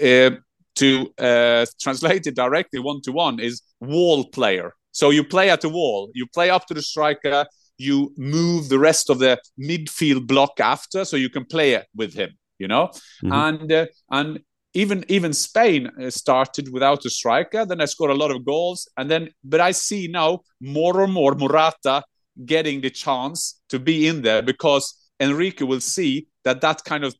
Uh, 0.00 0.30
to 0.78 1.12
uh, 1.18 1.66
translate 1.80 2.24
it 2.28 2.36
directly 2.36 2.78
one 2.78 3.00
to 3.02 3.10
one 3.10 3.40
is 3.40 3.62
wall 3.80 4.24
player. 4.26 4.74
So 4.92 5.10
you 5.10 5.24
play 5.24 5.50
at 5.50 5.60
the 5.60 5.68
wall, 5.68 6.10
you 6.14 6.26
play 6.32 6.50
up 6.50 6.66
to 6.66 6.74
the 6.74 6.82
striker, 6.82 7.46
you 7.78 8.12
move 8.16 8.68
the 8.68 8.78
rest 8.78 9.10
of 9.10 9.18
the 9.18 9.40
midfield 9.58 10.26
block 10.26 10.60
after, 10.60 11.04
so 11.04 11.16
you 11.16 11.30
can 11.30 11.44
play 11.44 11.72
it 11.72 11.86
with 11.96 12.14
him. 12.14 12.30
You 12.58 12.68
know, 12.68 12.88
mm-hmm. 13.22 13.32
and 13.32 13.72
uh, 13.72 13.86
and 14.10 14.40
even 14.74 15.04
even 15.08 15.32
Spain 15.32 15.90
uh, 16.00 16.10
started 16.10 16.72
without 16.72 17.04
a 17.04 17.10
striker. 17.10 17.64
Then 17.64 17.80
I 17.80 17.86
scored 17.86 18.10
a 18.10 18.20
lot 18.22 18.30
of 18.30 18.44
goals, 18.44 18.88
and 18.96 19.10
then 19.10 19.30
but 19.42 19.60
I 19.60 19.72
see 19.72 20.08
now 20.08 20.40
more 20.60 21.02
and 21.02 21.12
more 21.12 21.34
Morata 21.34 22.04
getting 22.44 22.80
the 22.80 22.90
chance 22.90 23.60
to 23.68 23.78
be 23.78 24.06
in 24.06 24.22
there 24.22 24.42
because 24.42 24.94
Enrique 25.20 25.64
will 25.64 25.80
see 25.80 26.28
that 26.44 26.60
that 26.60 26.84
kind 26.84 27.04
of 27.04 27.14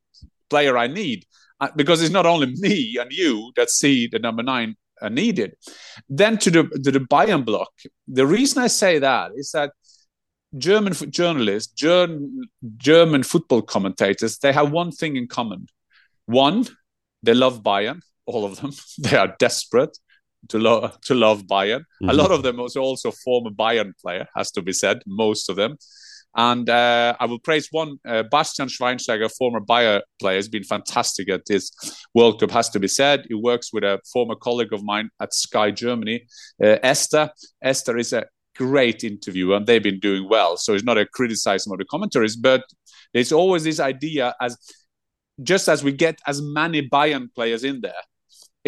player 0.50 0.78
I 0.78 0.86
need 0.86 1.24
uh, 1.60 1.68
because 1.76 2.02
it's 2.02 2.12
not 2.12 2.26
only 2.26 2.46
me 2.56 2.96
and 3.00 3.10
you 3.12 3.52
that 3.56 3.70
see 3.70 4.06
the 4.06 4.18
number 4.18 4.42
nine 4.42 4.76
are 5.00 5.10
needed. 5.10 5.54
Then 6.08 6.38
to 6.38 6.50
the 6.50 6.64
to 6.84 6.90
the 6.90 7.00
Bayern 7.00 7.44
block. 7.44 7.70
The 8.06 8.26
reason 8.26 8.62
I 8.62 8.68
say 8.68 8.98
that 8.98 9.32
is 9.36 9.50
that 9.52 9.72
German 10.56 10.94
journalists, 11.10 11.72
German 11.72 13.22
football 13.22 13.62
commentators, 13.62 14.38
they 14.38 14.52
have 14.52 14.72
one 14.72 14.90
thing 14.90 15.16
in 15.16 15.26
common. 15.28 15.66
One, 16.26 16.66
they 17.22 17.34
love 17.34 17.62
Bayern, 17.62 18.00
all 18.26 18.44
of 18.44 18.60
them. 18.60 18.72
they 18.98 19.16
are 19.16 19.34
desperate 19.38 19.96
to 20.48 20.58
love 20.58 21.00
to 21.02 21.14
love 21.14 21.44
Bayern. 21.46 21.80
Mm-hmm. 21.80 22.10
A 22.10 22.12
lot 22.12 22.30
of 22.30 22.42
them 22.42 22.56
was 22.56 22.76
also 22.76 23.10
former 23.10 23.50
Bayern 23.50 23.92
player, 24.00 24.26
has 24.36 24.50
to 24.52 24.62
be 24.62 24.72
said. 24.72 25.02
Most 25.06 25.48
of 25.50 25.56
them, 25.56 25.76
and 26.36 26.68
uh, 26.68 27.16
I 27.18 27.26
will 27.26 27.38
praise 27.38 27.68
one, 27.70 27.98
uh, 28.06 28.22
Bastian 28.30 28.68
Schweinsteiger, 28.68 29.30
former 29.36 29.60
Bayer 29.60 30.02
player, 30.20 30.36
has 30.36 30.48
been 30.48 30.62
fantastic 30.62 31.28
at 31.30 31.46
this 31.46 31.72
World 32.14 32.38
Cup, 32.38 32.50
has 32.52 32.68
to 32.70 32.80
be 32.80 32.88
said. 32.88 33.24
He 33.28 33.34
works 33.34 33.72
with 33.72 33.84
a 33.84 34.00
former 34.12 34.36
colleague 34.36 34.72
of 34.72 34.84
mine 34.84 35.10
at 35.20 35.34
Sky 35.34 35.70
Germany, 35.70 36.26
uh, 36.62 36.76
Esther. 36.82 37.30
Esther 37.62 37.96
is 37.96 38.12
a 38.12 38.26
great 38.56 39.04
interviewer, 39.04 39.56
and 39.56 39.66
they've 39.66 39.82
been 39.82 40.00
doing 40.00 40.28
well. 40.28 40.56
So 40.56 40.74
it's 40.74 40.84
not 40.84 40.98
a 40.98 41.06
criticism 41.06 41.72
of 41.72 41.78
the 41.78 41.84
commentaries, 41.86 42.36
but 42.36 42.62
there's 43.12 43.32
always 43.32 43.64
this 43.64 43.80
idea 43.80 44.34
as 44.40 44.56
just 45.42 45.68
as 45.68 45.84
we 45.84 45.92
get 45.92 46.20
as 46.26 46.42
many 46.42 46.88
Bayern 46.88 47.32
players 47.34 47.64
in 47.64 47.80
there, 47.80 48.02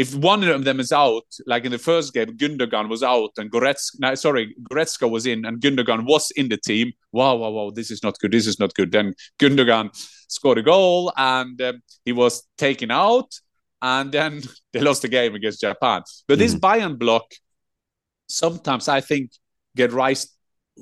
if 0.00 0.14
one 0.14 0.42
of 0.44 0.64
them 0.64 0.80
is 0.80 0.92
out, 0.92 1.26
like 1.46 1.66
in 1.66 1.72
the 1.72 1.78
first 1.78 2.14
game, 2.14 2.34
Gundogan 2.38 2.88
was 2.88 3.02
out 3.02 3.32
and 3.36 3.52
Goretzka, 3.52 4.00
no, 4.00 4.14
sorry, 4.14 4.54
Goretzka 4.62 5.10
was 5.10 5.26
in 5.26 5.44
and 5.44 5.60
Gundogan 5.60 6.06
was 6.06 6.30
in 6.36 6.48
the 6.48 6.56
team. 6.56 6.92
Wow, 7.12 7.36
wow, 7.36 7.50
wow, 7.50 7.70
this 7.70 7.90
is 7.90 8.02
not 8.02 8.18
good. 8.18 8.32
This 8.32 8.46
is 8.46 8.58
not 8.58 8.72
good. 8.72 8.92
Then 8.92 9.12
Gundogan 9.38 9.90
scored 10.26 10.56
a 10.56 10.62
goal 10.62 11.12
and 11.18 11.60
um, 11.60 11.82
he 12.06 12.12
was 12.12 12.48
taken 12.56 12.90
out, 12.90 13.30
and 13.82 14.10
then 14.10 14.40
they 14.72 14.80
lost 14.80 15.02
the 15.02 15.08
game 15.08 15.34
against 15.34 15.60
Japan. 15.60 16.02
But 16.26 16.36
mm. 16.36 16.38
this 16.38 16.54
Bayern 16.54 16.98
block, 16.98 17.26
sometimes 18.26 18.88
I 18.88 19.02
think 19.02 19.32
get 19.76 19.92
raised 19.92 20.30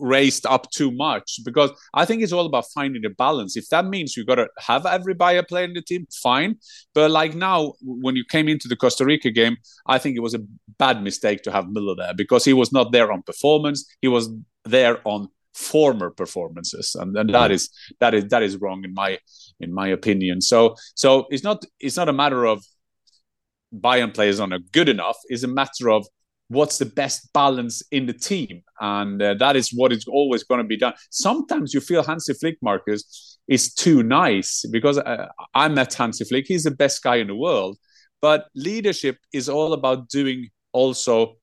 raised 0.01 0.47
up 0.47 0.71
too 0.71 0.91
much 0.91 1.41
because 1.45 1.71
I 1.95 2.05
think 2.05 2.23
it's 2.23 2.33
all 2.33 2.47
about 2.47 2.67
finding 2.75 3.05
a 3.05 3.11
balance. 3.11 3.57
If 3.57 3.69
that 3.69 3.87
means 3.87 4.17
you 4.17 4.25
got 4.25 4.37
to 4.37 4.49
have 4.59 4.87
every 4.87 5.15
Bayer 5.15 5.43
player 5.43 5.65
in 5.65 5.75
the 5.75 5.83
team, 5.83 6.07
fine. 6.23 6.57
But 6.95 7.11
like 7.11 7.35
now, 7.35 7.75
when 7.83 8.17
you 8.17 8.25
came 8.25 8.49
into 8.49 8.69
the 8.69 8.77
Costa 8.77 9.05
Rica 9.05 9.31
game, 9.31 9.57
I 9.87 9.99
think 9.99 10.17
it 10.17 10.21
was 10.21 10.35
a 10.35 10.43
bad 10.79 11.03
mistake 11.03 11.43
to 11.43 11.53
have 11.53 11.67
Müller 11.67 11.97
there 11.97 12.15
because 12.15 12.45
he 12.45 12.53
was 12.53 12.73
not 12.73 12.93
there 12.93 13.13
on 13.13 13.23
performance. 13.23 13.85
He 14.01 14.09
was 14.09 14.31
there 14.65 15.01
on 15.05 15.29
former 15.55 16.11
performances, 16.11 16.95
and, 16.95 17.17
and 17.17 17.35
that 17.35 17.51
is 17.51 17.69
that 18.01 18.15
is 18.15 18.27
that 18.27 18.43
is 18.43 18.57
wrong 18.59 18.85
in 18.85 18.95
my 18.95 19.19
in 19.61 19.75
my 19.75 19.89
opinion. 19.89 20.41
So 20.41 20.77
so 20.95 21.27
it's 21.31 21.43
not 21.43 21.65
it's 21.81 21.97
not 21.97 22.09
a 22.09 22.13
matter 22.13 22.45
of 22.45 22.65
Bayern 23.75 24.15
players 24.15 24.41
are 24.41 24.47
not 24.47 24.61
good 24.73 24.89
enough. 24.89 25.17
It's 25.27 25.43
a 25.43 25.49
matter 25.49 25.91
of 25.91 26.07
what's 26.49 26.79
the 26.79 26.87
best 26.87 27.33
balance 27.33 27.83
in 27.91 28.07
the 28.07 28.13
team. 28.13 28.63
And 28.81 29.21
uh, 29.23 29.35
that 29.35 29.57
is 29.57 29.71
what 29.71 29.93
is 29.93 30.07
always 30.07 30.45
going 30.45 30.59
to 30.59 30.67
be 30.67 30.77
done. 30.77 30.95
Sometimes 31.11 31.75
you 31.75 31.81
feel 31.81 32.03
hansi 32.03 32.35
flick 32.35 32.59
markus 32.63 33.39
is 33.47 33.73
too 33.73 34.03
nice 34.03 34.65
because 34.71 34.99
uh, 34.99 35.27
i 35.55 35.69
met 35.69 35.95
hansi 35.95 36.25
flick. 36.25 36.47
He's 36.47 36.65
the 36.65 36.71
best 36.71 37.03
guy 37.03 37.17
in 37.17 37.27
the 37.27 37.35
world. 37.35 37.79
But 38.21 38.49
leadership 38.55 39.19
is 39.33 39.49
all 39.49 39.73
about 39.73 40.09
doing 40.09 40.49
also 40.73 41.37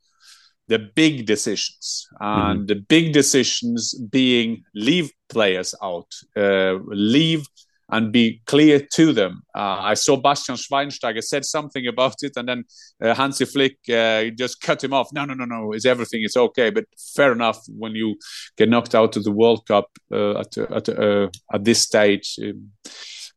the 0.67 0.79
big 0.79 1.25
decisions. 1.25 2.07
And 2.19 2.61
mm-hmm. 2.61 2.65
the 2.65 2.75
big 2.75 3.13
decisions 3.13 3.93
being 3.93 4.63
leave 4.73 5.11
players 5.29 5.75
out 5.81 6.11
uh, 6.35 6.79
leave 6.87 7.45
and 7.89 8.11
be 8.11 8.41
clear 8.45 8.79
to 8.93 9.13
them. 9.13 9.43
Uh, 9.53 9.77
I 9.79 9.93
saw 9.93 10.17
Bastian 10.17 10.55
Schweinsteiger 10.55 11.23
said 11.23 11.45
something 11.45 11.85
about 11.87 12.15
it, 12.23 12.33
and 12.35 12.47
then 12.47 12.63
uh, 13.03 13.13
Hansi 13.13 13.45
Flick 13.45 13.77
uh, 13.89 14.25
just 14.37 14.59
cut 14.61 14.83
him 14.83 14.93
off. 14.93 15.09
No, 15.13 15.25
no, 15.25 15.33
no, 15.33 15.45
no. 15.45 15.71
It's 15.71 15.85
everything. 15.85 16.21
It's 16.23 16.37
okay. 16.37 16.71
But 16.71 16.85
fair 17.15 17.31
enough. 17.31 17.59
When 17.67 17.93
you 17.93 18.15
get 18.57 18.69
knocked 18.69 18.95
out 18.95 19.15
of 19.15 19.23
the 19.23 19.31
World 19.31 19.67
Cup 19.67 19.85
uh, 20.11 20.39
at 20.39 20.57
at 20.57 20.89
uh, 20.89 21.29
at 21.53 21.63
this 21.63 21.81
stage, 21.81 22.39
um, 22.41 22.71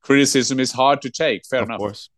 criticism 0.01 0.61
is 0.61 0.73
hard 0.73 1.03
to 1.03 1.11
take. 1.11 1.43
Fair 1.49 1.63
of 1.63 1.69
enough. 1.69 1.79
Course. 1.79 2.11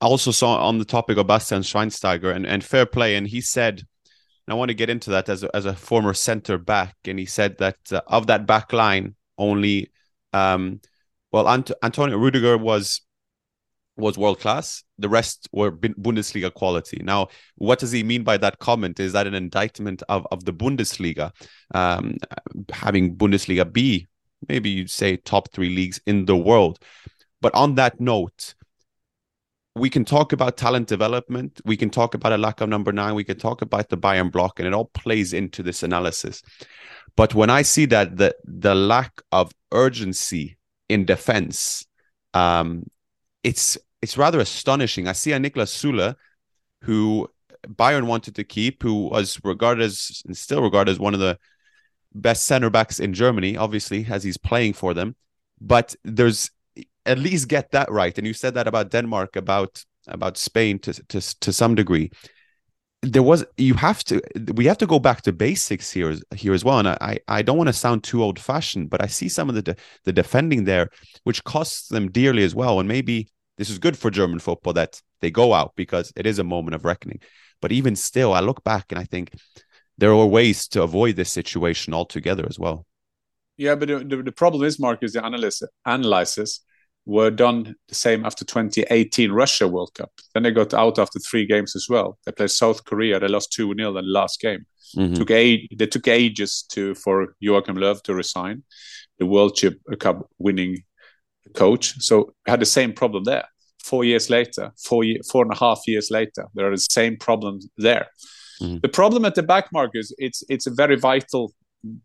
I 0.00 0.06
also 0.06 0.30
saw 0.30 0.68
on 0.68 0.78
the 0.78 0.84
topic 0.84 1.16
of 1.18 1.26
Bastian 1.26 1.62
Schweinsteiger 1.62 2.34
and, 2.34 2.46
and 2.46 2.62
fair 2.62 2.86
play, 2.86 3.16
and 3.16 3.26
he 3.26 3.40
said. 3.40 3.82
And 4.46 4.54
I 4.54 4.56
want 4.58 4.68
to 4.68 4.74
get 4.74 4.90
into 4.90 5.10
that 5.10 5.28
as 5.28 5.42
a, 5.42 5.56
as 5.56 5.66
a 5.66 5.74
former 5.74 6.14
center 6.14 6.56
back, 6.56 6.94
and 7.06 7.18
he 7.18 7.26
said 7.26 7.58
that 7.58 7.78
uh, 7.90 8.02
of 8.06 8.28
that 8.28 8.46
back 8.46 8.72
line, 8.72 9.16
only 9.36 9.90
um, 10.32 10.80
well, 11.36 11.50
Ant- 11.50 11.72
Antonio 11.82 12.16
Rudiger 12.16 12.56
was 12.56 13.02
was 13.98 14.16
world 14.16 14.40
class. 14.40 14.82
The 14.98 15.10
rest 15.10 15.50
were 15.52 15.70
Bundesliga 15.70 16.50
quality. 16.52 17.02
Now, 17.02 17.28
what 17.56 17.78
does 17.78 17.92
he 17.92 18.02
mean 18.02 18.24
by 18.24 18.38
that 18.38 18.58
comment? 18.58 18.98
Is 18.98 19.12
that 19.12 19.26
an 19.26 19.34
indictment 19.34 20.02
of, 20.08 20.26
of 20.30 20.46
the 20.46 20.54
Bundesliga, 20.54 21.32
um, 21.74 22.16
having 22.72 23.16
Bundesliga 23.16 23.70
be 23.70 24.06
maybe 24.48 24.70
you'd 24.70 24.90
say 24.90 25.18
top 25.18 25.52
three 25.52 25.68
leagues 25.68 26.00
in 26.06 26.24
the 26.24 26.36
world? 26.36 26.78
But 27.42 27.54
on 27.54 27.74
that 27.74 28.00
note, 28.00 28.54
we 29.74 29.90
can 29.90 30.06
talk 30.06 30.32
about 30.32 30.56
talent 30.56 30.88
development. 30.88 31.60
We 31.66 31.76
can 31.76 31.90
talk 31.90 32.14
about 32.14 32.32
a 32.32 32.38
lack 32.38 32.62
of 32.62 32.70
number 32.70 32.92
nine. 32.92 33.14
We 33.14 33.24
can 33.24 33.38
talk 33.38 33.60
about 33.60 33.90
the 33.90 33.98
Bayern 33.98 34.32
block, 34.32 34.58
and 34.58 34.66
it 34.66 34.72
all 34.72 34.90
plays 34.94 35.34
into 35.34 35.62
this 35.62 35.82
analysis. 35.82 36.40
But 37.14 37.34
when 37.34 37.50
I 37.50 37.60
see 37.60 37.84
that 37.86 38.16
the 38.16 38.34
the 38.44 38.74
lack 38.74 39.20
of 39.32 39.52
urgency 39.70 40.55
in 40.88 41.04
defense. 41.04 41.86
Um, 42.34 42.84
it's 43.42 43.78
it's 44.02 44.18
rather 44.18 44.40
astonishing. 44.40 45.08
I 45.08 45.12
see 45.12 45.32
a 45.32 45.38
Niklas 45.38 45.72
Süle, 45.74 46.14
who 46.82 47.28
Bayern 47.66 48.06
wanted 48.06 48.34
to 48.36 48.44
keep, 48.44 48.82
who 48.82 49.08
was 49.08 49.40
regarded 49.44 49.82
as 49.82 50.22
and 50.26 50.36
still 50.36 50.62
regarded 50.62 50.92
as 50.92 50.98
one 50.98 51.14
of 51.14 51.20
the 51.20 51.38
best 52.14 52.46
center 52.46 52.70
backs 52.70 53.00
in 53.00 53.14
Germany, 53.14 53.56
obviously, 53.56 54.06
as 54.08 54.24
he's 54.24 54.36
playing 54.36 54.72
for 54.72 54.94
them. 54.94 55.16
But 55.60 55.94
there's 56.04 56.50
at 57.04 57.18
least 57.18 57.48
get 57.48 57.70
that 57.70 57.90
right. 57.90 58.16
And 58.18 58.26
you 58.26 58.34
said 58.34 58.54
that 58.54 58.66
about 58.68 58.90
Denmark, 58.90 59.36
about 59.36 59.84
about 60.06 60.36
Spain 60.36 60.78
to 60.80 60.92
to 60.92 61.20
to 61.40 61.52
some 61.52 61.74
degree 61.74 62.10
there 63.02 63.22
was 63.22 63.44
you 63.56 63.74
have 63.74 64.02
to 64.04 64.20
we 64.54 64.64
have 64.64 64.78
to 64.78 64.86
go 64.86 64.98
back 64.98 65.22
to 65.22 65.32
basics 65.32 65.90
here 65.90 66.14
here 66.34 66.54
as 66.54 66.64
well. 66.64 66.78
And 66.78 66.88
i 66.88 67.18
i 67.28 67.42
don't 67.42 67.56
want 67.56 67.68
to 67.68 67.72
sound 67.72 68.02
too 68.02 68.22
old 68.22 68.38
fashioned 68.38 68.90
but 68.90 69.02
i 69.02 69.06
see 69.06 69.28
some 69.28 69.48
of 69.48 69.54
the 69.54 69.62
de- 69.62 69.76
the 70.04 70.12
defending 70.12 70.64
there 70.64 70.88
which 71.24 71.44
costs 71.44 71.88
them 71.88 72.10
dearly 72.10 72.42
as 72.42 72.54
well. 72.54 72.80
And 72.80 72.88
maybe 72.88 73.28
this 73.58 73.70
is 73.70 73.78
good 73.78 73.96
for 73.96 74.10
german 74.10 74.38
football 74.38 74.72
that 74.74 75.00
they 75.20 75.30
go 75.30 75.54
out 75.54 75.72
because 75.76 76.12
it 76.16 76.26
is 76.26 76.38
a 76.38 76.44
moment 76.44 76.74
of 76.74 76.84
reckoning. 76.84 77.20
But 77.60 77.72
even 77.72 77.96
still 77.96 78.32
i 78.32 78.40
look 78.40 78.64
back 78.64 78.86
and 78.90 78.98
i 78.98 79.04
think 79.04 79.32
there 79.98 80.12
are 80.12 80.26
ways 80.26 80.68
to 80.68 80.82
avoid 80.82 81.16
this 81.16 81.32
situation 81.32 81.94
altogether 81.94 82.46
as 82.48 82.58
well. 82.58 82.86
Yeah 83.56 83.74
but 83.74 83.88
the, 83.88 84.22
the 84.24 84.32
problem 84.32 84.64
is 84.64 84.78
Markus 84.78 85.12
the 85.12 85.24
analysis 85.24 85.68
analysis 85.84 86.60
were 87.06 87.30
done 87.30 87.76
the 87.88 87.94
same 87.94 88.26
after 88.26 88.44
2018 88.44 89.30
Russia 89.30 89.68
World 89.68 89.94
Cup. 89.94 90.10
Then 90.34 90.42
they 90.42 90.50
got 90.50 90.74
out 90.74 90.98
after 90.98 91.20
three 91.20 91.46
games 91.46 91.76
as 91.76 91.86
well. 91.88 92.18
They 92.26 92.32
played 92.32 92.50
South 92.50 92.84
Korea. 92.84 93.20
They 93.20 93.28
lost 93.28 93.52
2 93.52 93.74
0 93.76 93.88
in 93.88 93.94
the 93.94 94.02
last 94.02 94.40
game. 94.40 94.66
Mm-hmm. 94.96 95.14
Took 95.14 95.30
a, 95.30 95.68
they 95.74 95.86
took 95.86 96.08
ages 96.08 96.64
to 96.70 96.94
for 96.96 97.34
Joachim 97.40 97.76
Löw 97.76 98.02
to 98.02 98.14
resign, 98.14 98.64
the 99.18 99.26
World 99.26 99.58
Cup 100.00 100.28
winning 100.38 100.78
coach. 101.54 101.94
So 102.02 102.34
had 102.46 102.60
the 102.60 102.66
same 102.66 102.92
problem 102.92 103.24
there. 103.24 103.44
Four 103.84 104.04
years 104.04 104.28
later, 104.28 104.72
four, 104.76 105.04
year, 105.04 105.20
four 105.30 105.44
and 105.44 105.52
a 105.52 105.58
half 105.58 105.80
years 105.86 106.10
later, 106.10 106.46
there 106.54 106.66
are 106.66 106.74
the 106.74 106.86
same 106.90 107.16
problems 107.16 107.68
there. 107.78 108.08
Mm-hmm. 108.60 108.78
The 108.82 108.88
problem 108.88 109.24
at 109.24 109.36
the 109.36 109.42
back 109.42 109.68
Markus 109.72 110.12
it's 110.18 110.42
it's 110.48 110.66
a 110.66 110.70
very 110.70 110.96
vital 110.96 111.52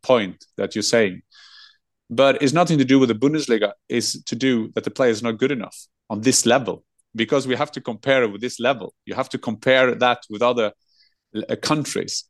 point 0.04 0.46
that 0.58 0.76
you're 0.76 0.84
saying 0.84 1.22
but 2.12 2.44
it's 2.44 2.52
nothing 2.52 2.78
to 2.78 2.86
do 2.86 3.00
with 3.00 3.08
the 3.08 3.16
Bundesliga. 3.16 3.72
It's 3.88 4.22
to 4.24 4.36
do 4.36 4.70
that 4.76 4.84
the 4.84 4.92
player 4.92 5.10
is 5.10 5.24
not 5.24 5.38
good 5.38 5.52
enough 5.52 5.88
on 6.10 6.22
this 6.22 6.46
level 6.46 6.84
because 7.16 7.48
we 7.48 7.56
have 7.56 7.72
to 7.72 7.82
compare 7.82 8.24
it 8.24 8.32
with 8.32 8.42
this 8.42 8.60
level. 8.60 8.94
You 9.06 9.16
have 9.16 9.30
to 9.30 9.38
compare 9.38 9.96
that 9.96 10.24
with 10.30 10.42
other 10.42 10.74
uh, 11.36 11.56
countries. 11.56 12.26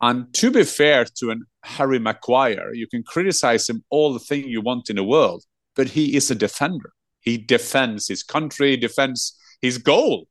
And 0.00 0.32
to 0.34 0.50
be 0.50 0.62
fair 0.62 1.06
to 1.16 1.30
an 1.30 1.44
Harry 1.64 1.98
Maguire, 1.98 2.72
you 2.74 2.86
can 2.86 3.02
criticize 3.02 3.68
him 3.68 3.82
all 3.90 4.12
the 4.12 4.20
thing 4.20 4.44
you 4.44 4.60
want 4.60 4.90
in 4.90 4.96
the 4.96 5.04
world, 5.04 5.42
but 5.74 5.88
he 5.88 6.14
is 6.14 6.30
a 6.30 6.34
defender. 6.34 6.92
He 7.20 7.38
defends 7.38 8.08
his 8.08 8.22
country, 8.22 8.76
defends 8.76 9.36
his 9.60 9.78
goal. 9.78 10.28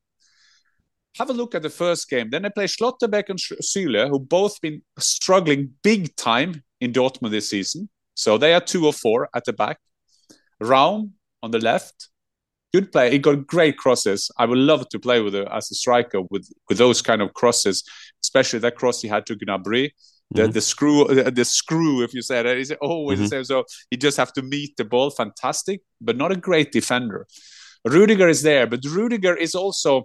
Have 1.17 1.31
a 1.31 1.33
look 1.33 1.55
at 1.55 1.63
the 1.63 1.69
first 1.69 2.09
game. 2.09 2.29
Then 2.29 2.43
they 2.43 2.49
play 2.51 2.65
Schlotterbeck 2.65 3.29
and 3.29 3.39
Süle, 3.39 4.07
who 4.07 4.19
both 4.19 4.61
been 4.61 4.83
struggling 4.99 5.73
big 5.83 6.15
time 6.15 6.63
in 6.79 6.93
Dortmund 6.93 7.31
this 7.31 7.49
season. 7.49 7.89
So 8.17 8.39
they 8.39 8.55
are 8.55 8.59
two 8.59 8.83
or 8.85 8.93
four 8.93 9.29
at 9.35 9.45
the 9.45 9.53
back. 9.53 9.77
Raum 10.59 11.11
on 11.43 11.51
the 11.51 11.59
left, 11.59 12.09
good 12.73 12.91
play. 12.91 13.11
He 13.11 13.19
got 13.19 13.45
great 13.45 13.77
crosses. 13.77 14.31
I 14.39 14.45
would 14.45 14.57
love 14.57 14.89
to 14.89 14.99
play 14.99 15.21
with 15.21 15.35
a, 15.35 15.47
as 15.53 15.69
a 15.69 15.75
striker 15.75 16.21
with 16.31 16.49
with 16.67 16.79
those 16.79 17.03
kind 17.03 17.21
of 17.21 17.35
crosses, 17.35 17.83
especially 18.23 18.59
that 18.59 18.75
cross 18.75 19.03
he 19.03 19.07
had 19.07 19.27
to 19.27 19.35
Gnabry. 19.35 19.91
The, 20.31 20.41
mm-hmm. 20.41 20.51
the 20.51 20.61
screw 20.61 21.05
the 21.31 21.45
screw 21.45 22.03
if 22.03 22.13
you 22.13 22.21
say 22.21 22.43
that 22.43 22.57
is 22.57 22.73
always 22.81 23.17
mm-hmm. 23.17 23.23
the 23.23 23.29
same 23.29 23.43
so 23.45 23.63
he 23.89 23.95
just 23.95 24.17
have 24.17 24.33
to 24.33 24.41
meet 24.41 24.75
the 24.75 24.83
ball 24.83 25.09
fantastic 25.09 25.79
but 26.01 26.17
not 26.17 26.33
a 26.33 26.35
great 26.35 26.73
defender 26.73 27.25
Rudiger 27.85 28.27
is 28.27 28.41
there 28.41 28.67
but 28.67 28.83
Rudiger 28.83 29.37
is 29.37 29.55
also 29.55 30.03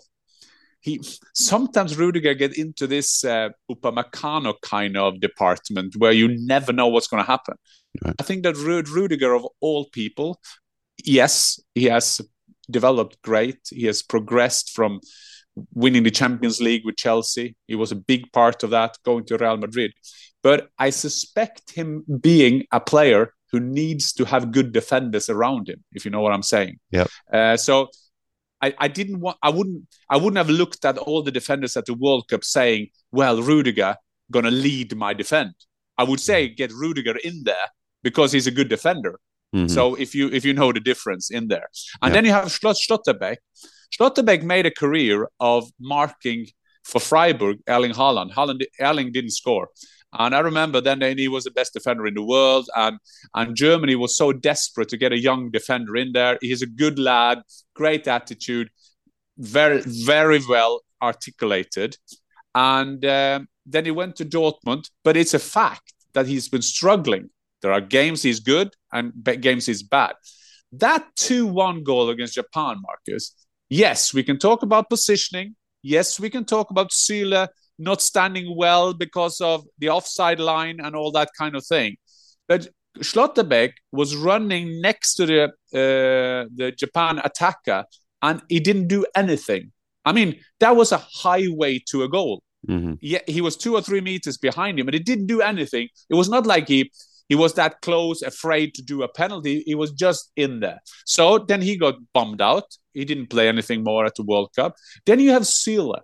he 0.82 1.00
sometimes 1.32 1.96
Rudiger 1.96 2.34
get 2.34 2.58
into 2.58 2.86
this 2.86 3.24
uh, 3.24 3.50
Upamecano 3.70 4.54
kind 4.62 4.96
of 4.96 5.20
department 5.20 5.94
where 5.96 6.12
you 6.12 6.28
never 6.28 6.72
know 6.72 6.88
what's 6.88 7.06
going 7.06 7.22
to 7.22 7.26
happen. 7.26 7.54
Right. 8.04 8.14
I 8.18 8.22
think 8.22 8.42
that 8.44 8.56
Rud 8.56 8.88
Rudiger 8.88 9.34
of 9.34 9.46
all 9.60 9.86
people, 9.90 10.40
yes, 11.04 11.60
he 11.74 11.84
has 11.84 12.20
developed 12.70 13.20
great. 13.22 13.58
He 13.70 13.86
has 13.86 14.02
progressed 14.02 14.70
from 14.74 15.00
winning 15.74 16.02
the 16.02 16.10
Champions 16.10 16.60
League 16.60 16.84
with 16.84 16.96
Chelsea. 16.96 17.56
He 17.66 17.74
was 17.74 17.92
a 17.92 17.96
big 17.96 18.32
part 18.32 18.62
of 18.62 18.70
that, 18.70 18.96
going 19.04 19.24
to 19.26 19.36
Real 19.36 19.58
Madrid. 19.58 19.92
But 20.42 20.70
I 20.78 20.90
suspect 20.90 21.72
him 21.72 22.04
being 22.20 22.64
a 22.72 22.80
player 22.80 23.34
who 23.52 23.60
needs 23.60 24.12
to 24.14 24.24
have 24.24 24.50
good 24.50 24.72
defenders 24.72 25.28
around 25.28 25.68
him, 25.68 25.84
if 25.92 26.04
you 26.04 26.10
know 26.10 26.22
what 26.22 26.32
I'm 26.32 26.42
saying. 26.42 26.78
Yeah. 26.90 27.06
Uh, 27.30 27.56
so 27.56 27.88
I, 28.62 28.74
I 28.78 28.88
didn't 28.88 29.20
want 29.20 29.36
I 29.42 29.50
wouldn't 29.50 29.86
I 30.08 30.16
wouldn't 30.16 30.38
have 30.38 30.48
looked 30.48 30.84
at 30.84 30.96
all 30.96 31.22
the 31.22 31.30
defenders 31.30 31.76
at 31.76 31.84
the 31.84 31.94
World 31.94 32.28
Cup 32.28 32.44
saying, 32.44 32.88
well, 33.10 33.42
Rudiger 33.42 33.96
gonna 34.30 34.50
lead 34.50 34.96
my 34.96 35.12
defend. 35.12 35.54
I 35.98 36.04
would 36.04 36.20
say 36.20 36.48
get 36.48 36.72
Rudiger 36.72 37.16
in 37.18 37.42
there 37.44 37.68
because 38.02 38.32
he's 38.32 38.46
a 38.46 38.50
good 38.50 38.68
defender. 38.68 39.18
Mm-hmm. 39.54 39.68
So 39.68 39.94
if 39.94 40.14
you 40.14 40.28
if 40.28 40.44
you 40.44 40.54
know 40.54 40.72
the 40.72 40.80
difference 40.80 41.30
in 41.30 41.48
there, 41.48 41.68
and 42.00 42.14
then 42.14 42.24
you 42.24 42.32
have 42.32 42.46
Schlotterbeck. 42.46 43.36
Schlotterbeck 43.94 44.42
made 44.42 44.64
a 44.64 44.70
career 44.70 45.28
of 45.38 45.68
marking 45.78 46.46
for 46.84 47.00
Freiburg 47.00 47.58
Erling 47.68 47.92
Haaland. 47.92 48.32
Haaland 48.32 48.62
Erling 48.80 49.12
didn't 49.12 49.32
score, 49.32 49.68
and 50.18 50.34
I 50.34 50.40
remember 50.40 50.80
then 50.80 51.18
he 51.18 51.28
was 51.28 51.44
the 51.44 51.50
best 51.50 51.74
defender 51.74 52.06
in 52.06 52.14
the 52.14 52.24
world, 52.24 52.68
and 52.76 52.98
and 53.34 53.54
Germany 53.54 53.94
was 53.94 54.16
so 54.16 54.32
desperate 54.32 54.88
to 54.88 54.96
get 54.96 55.12
a 55.12 55.18
young 55.18 55.50
defender 55.50 55.96
in 55.96 56.12
there. 56.12 56.38
He's 56.40 56.62
a 56.62 56.66
good 56.66 56.98
lad, 56.98 57.42
great 57.74 58.08
attitude, 58.08 58.70
very 59.36 59.82
very 59.84 60.40
well 60.48 60.80
articulated, 61.02 61.98
and 62.54 63.04
um, 63.04 63.48
then 63.66 63.84
he 63.84 63.90
went 63.90 64.16
to 64.16 64.24
Dortmund. 64.24 64.88
But 65.04 65.18
it's 65.18 65.34
a 65.34 65.38
fact 65.38 65.92
that 66.14 66.26
he's 66.26 66.48
been 66.48 66.62
struggling. 66.62 67.28
There 67.62 67.72
are 67.72 67.80
games 67.80 68.22
he's 68.22 68.40
good 68.40 68.74
and 68.92 69.12
games 69.40 69.66
he's 69.66 69.82
bad. 69.82 70.14
That 70.72 71.04
2 71.16 71.46
1 71.46 71.84
goal 71.84 72.10
against 72.10 72.34
Japan, 72.34 72.76
Markus, 72.82 73.34
yes, 73.68 74.12
we 74.12 74.22
can 74.22 74.38
talk 74.38 74.62
about 74.62 74.88
positioning. 74.88 75.54
Yes, 75.82 76.18
we 76.18 76.30
can 76.30 76.44
talk 76.44 76.70
about 76.70 76.90
Süle 76.90 77.48
not 77.78 78.00
standing 78.00 78.56
well 78.56 78.94
because 78.94 79.40
of 79.40 79.64
the 79.78 79.88
offside 79.88 80.40
line 80.40 80.80
and 80.80 80.94
all 80.94 81.10
that 81.12 81.30
kind 81.36 81.56
of 81.56 81.64
thing. 81.66 81.96
But 82.48 82.68
Schlotterbeck 82.98 83.72
was 83.90 84.14
running 84.14 84.80
next 84.80 85.14
to 85.14 85.26
the 85.26 85.44
uh, 85.44 86.48
the 86.54 86.72
Japan 86.76 87.20
attacker, 87.24 87.84
and 88.20 88.42
he 88.48 88.60
didn't 88.60 88.88
do 88.88 89.06
anything. 89.16 89.72
I 90.04 90.12
mean, 90.12 90.40
that 90.60 90.76
was 90.76 90.92
a 90.92 90.98
highway 90.98 91.80
to 91.90 92.02
a 92.02 92.08
goal. 92.08 92.42
Mm-hmm. 92.68 92.94
Yeah, 93.00 93.20
he 93.26 93.40
was 93.40 93.56
two 93.56 93.74
or 93.74 93.82
three 93.82 94.00
meters 94.00 94.36
behind 94.36 94.78
him, 94.78 94.88
and 94.88 94.94
he 94.94 95.00
didn't 95.00 95.26
do 95.26 95.40
anything. 95.40 95.88
It 96.10 96.14
was 96.14 96.28
not 96.28 96.46
like 96.46 96.68
he 96.68 96.90
he 97.32 97.34
was 97.34 97.54
that 97.54 97.80
close, 97.80 98.20
afraid 98.20 98.74
to 98.74 98.82
do 98.82 99.02
a 99.02 99.08
penalty. 99.08 99.62
He 99.64 99.74
was 99.74 99.90
just 99.90 100.30
in 100.36 100.60
there. 100.60 100.80
So 101.06 101.38
then 101.38 101.62
he 101.62 101.78
got 101.78 101.94
bummed 102.12 102.42
out. 102.42 102.76
He 102.92 103.06
didn't 103.06 103.30
play 103.30 103.48
anything 103.48 103.82
more 103.82 104.04
at 104.04 104.16
the 104.16 104.22
World 104.22 104.50
Cup. 104.54 104.74
Then 105.06 105.18
you 105.18 105.30
have 105.30 105.44
Süle. 105.44 106.00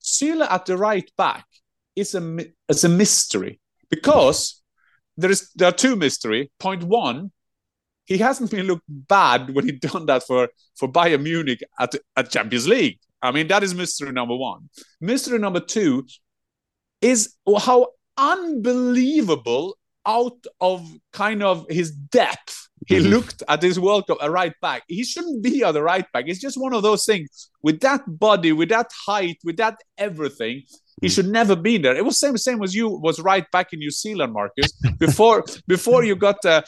Süle 0.00 0.48
at 0.48 0.66
the 0.66 0.76
right 0.78 1.10
back 1.18 1.46
is 1.96 2.14
a 2.14 2.46
is 2.68 2.84
a 2.84 2.88
mystery 2.88 3.58
because 3.90 4.62
there 5.16 5.32
is 5.32 5.50
there 5.56 5.68
are 5.68 5.72
two 5.84 5.96
mystery. 5.96 6.52
Point 6.60 6.84
one, 6.84 7.32
he 8.04 8.18
hasn't 8.18 8.52
been 8.52 8.68
looked 8.68 8.86
bad 8.88 9.52
when 9.52 9.64
he 9.64 9.72
done 9.72 10.06
that 10.06 10.22
for 10.22 10.48
for 10.76 10.88
Bayern 10.88 11.24
Munich 11.24 11.64
at 11.80 11.96
at 12.16 12.30
Champions 12.30 12.68
League. 12.68 13.00
I 13.20 13.32
mean 13.32 13.48
that 13.48 13.64
is 13.64 13.74
mystery 13.74 14.12
number 14.12 14.36
one. 14.36 14.70
Mystery 15.00 15.40
number 15.40 15.58
two 15.58 16.06
is 17.00 17.34
how 17.58 17.88
unbelievable 18.16 19.76
out 20.06 20.44
of 20.60 20.88
kind 21.12 21.42
of 21.42 21.66
his 21.68 21.90
depth 21.90 22.62
he 22.86 22.96
mm-hmm. 22.96 23.10
looked 23.10 23.42
at 23.48 23.62
his 23.62 23.78
World 23.78 24.06
Cup 24.06 24.18
a 24.20 24.30
right 24.30 24.52
back. 24.60 24.82
He 24.88 25.04
shouldn't 25.04 25.42
be 25.42 25.62
on 25.62 25.74
the 25.74 25.82
right 25.82 26.04
back. 26.12 26.24
It's 26.26 26.40
just 26.40 26.60
one 26.60 26.74
of 26.74 26.82
those 26.82 27.04
things 27.04 27.50
with 27.62 27.80
that 27.80 28.02
body, 28.06 28.52
with 28.52 28.70
that 28.70 28.90
height, 29.06 29.38
with 29.44 29.56
that 29.58 29.76
everything. 29.98 30.62
He 31.02 31.08
should 31.08 31.28
never 31.28 31.56
be 31.56 31.78
there. 31.78 31.96
It 31.96 32.04
was 32.04 32.18
same 32.18 32.38
same 32.38 32.62
as 32.62 32.74
you 32.74 32.88
was 32.88 33.18
right 33.18 33.44
back 33.50 33.72
in 33.72 33.80
New 33.80 33.90
Zealand, 33.90 34.32
Markus. 34.32 34.70
Before 34.98 35.44
before 35.66 36.04
you 36.04 36.14
got, 36.14 36.42
uh, 36.44 36.62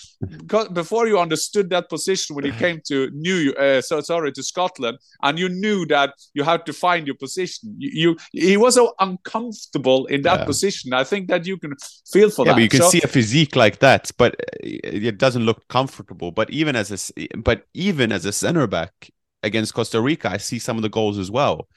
got 0.47 0.75
before 0.75 1.07
you 1.07 1.21
understood 1.21 1.71
that 1.71 1.89
position 1.89 2.35
when 2.35 2.45
you 2.45 2.53
came 2.53 2.81
to 2.89 3.11
New 3.13 3.53
uh, 3.53 3.81
so 3.81 4.01
sorry 4.01 4.33
to 4.33 4.43
Scotland, 4.43 4.99
and 5.23 5.39
you 5.39 5.49
knew 5.49 5.87
that 5.87 6.15
you 6.35 6.43
had 6.43 6.67
to 6.67 6.73
find 6.73 7.07
your 7.07 7.15
position. 7.15 7.77
You, 7.79 8.17
you 8.33 8.43
he 8.49 8.57
was 8.57 8.75
so 8.75 8.95
uncomfortable 8.99 10.07
in 10.07 10.23
that 10.23 10.41
yeah. 10.41 10.45
position. 10.45 10.93
I 10.93 11.05
think 11.05 11.29
that 11.29 11.47
you 11.47 11.57
can 11.57 11.75
feel 12.13 12.29
for 12.29 12.45
yeah, 12.45 12.53
that. 12.53 12.57
But 12.57 12.63
you 12.63 12.69
can 12.69 12.81
so, 12.81 12.91
see 12.91 13.03
a 13.05 13.09
physique 13.09 13.55
like 13.55 13.79
that, 13.79 14.11
but 14.19 14.35
it 14.61 15.17
doesn't 15.17 15.45
look 15.47 15.67
comfortable. 15.69 16.33
But 16.33 16.51
even 16.51 16.75
as 16.75 16.91
a 16.91 17.27
but 17.39 17.67
even 17.73 18.11
as 18.11 18.25
a 18.25 18.33
center 18.33 18.67
back 18.67 19.11
against 19.45 19.75
Costa 19.75 20.01
Rica, 20.01 20.29
I 20.29 20.39
see 20.39 20.59
some 20.59 20.77
of 20.77 20.83
the 20.83 20.89
goals 20.89 21.19
as 21.19 21.31
well. 21.31 21.69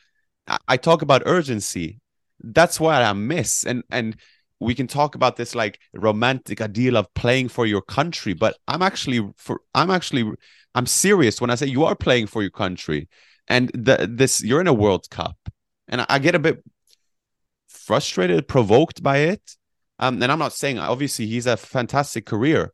I 0.68 0.78
talk 0.78 1.02
about 1.02 1.24
urgency 1.26 2.00
that's 2.40 2.80
what 2.80 3.02
I 3.02 3.14
miss. 3.14 3.64
And 3.64 3.84
and 3.90 4.16
we 4.60 4.74
can 4.74 4.88
talk 4.88 5.16
about 5.16 5.36
this 5.36 5.54
like 5.56 5.80
romantic 5.94 6.62
ideal 6.62 6.98
of 6.98 7.14
playing 7.14 7.50
for 7.50 7.66
your 7.66 7.82
country, 7.82 8.34
but 8.34 8.58
I'm 8.68 8.82
actually 8.82 9.28
for 9.38 9.62
I'm 9.76 9.92
actually 9.92 10.32
I'm 10.76 10.86
serious 10.86 11.42
when 11.42 11.50
I 11.50 11.56
say 11.56 11.68
you 11.68 11.86
are 11.86 11.96
playing 11.96 12.28
for 12.28 12.42
your 12.42 12.52
country, 12.52 13.08
and 13.48 13.70
the, 13.74 14.08
this 14.10 14.44
you're 14.44 14.62
in 14.62 14.68
a 14.68 14.74
World 14.74 15.10
Cup, 15.10 15.38
and 15.88 16.06
I, 16.08 16.20
get 16.20 16.36
a 16.36 16.40
bit 16.40 16.64
frustrated, 17.68 18.48
provoked 18.48 19.02
by 19.02 19.18
it. 19.18 19.56
Um, 20.00 20.22
and 20.22 20.32
I'm 20.32 20.38
not 20.38 20.54
saying 20.54 20.78
obviously 20.78 21.26
he's 21.26 21.48
a 21.48 21.58
fantastic 21.58 22.28
career, 22.28 22.74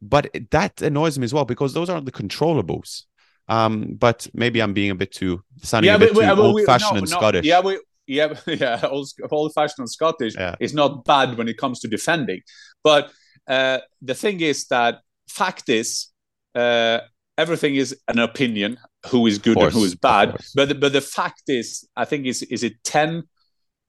but 0.00 0.30
that 0.52 0.80
annoys 0.82 1.18
me 1.18 1.24
as 1.24 1.34
well 1.34 1.44
because 1.44 1.74
those 1.74 1.90
aren't 1.90 2.06
the 2.06 2.12
controllables. 2.12 3.04
Um, 3.48 3.94
but 3.98 4.28
maybe 4.34 4.60
I'm 4.60 4.72
being 4.72 4.90
a 4.90 4.94
bit 4.94 5.12
too 5.12 5.42
sunny, 5.62 5.86
yeah, 5.86 5.96
a 5.96 5.98
bit 5.98 6.14
but, 6.14 6.34
too 6.34 6.40
old-fashioned 6.40 6.94
no, 6.94 6.98
and 6.98 7.10
no, 7.10 7.16
Scottish. 7.16 7.46
Yeah, 7.46 7.60
we 7.60 7.78
yeah, 8.06 8.34
yeah, 8.46 8.80
old, 8.88 9.08
old 9.30 9.52
fashioned 9.54 9.90
Scottish 9.90 10.34
yeah. 10.34 10.54
is 10.60 10.74
not 10.74 11.04
bad 11.04 11.36
when 11.36 11.48
it 11.48 11.58
comes 11.58 11.80
to 11.80 11.88
defending. 11.88 12.40
But 12.82 13.10
uh, 13.46 13.78
the 14.02 14.14
thing 14.14 14.40
is 14.40 14.66
that 14.68 15.00
fact 15.28 15.68
is, 15.68 16.08
uh, 16.54 17.00
everything 17.38 17.74
is 17.76 17.96
an 18.08 18.18
opinion. 18.18 18.78
Who 19.08 19.26
is 19.26 19.38
good 19.38 19.56
course, 19.56 19.66
and 19.66 19.80
who 19.80 19.84
is 19.84 19.94
bad? 19.94 20.36
But 20.54 20.68
the, 20.68 20.74
but 20.74 20.92
the 20.92 21.00
fact 21.00 21.44
is, 21.48 21.86
I 21.96 22.04
think 22.04 22.26
is 22.26 22.42
is 22.42 22.64
it 22.64 22.82
ten 22.82 23.24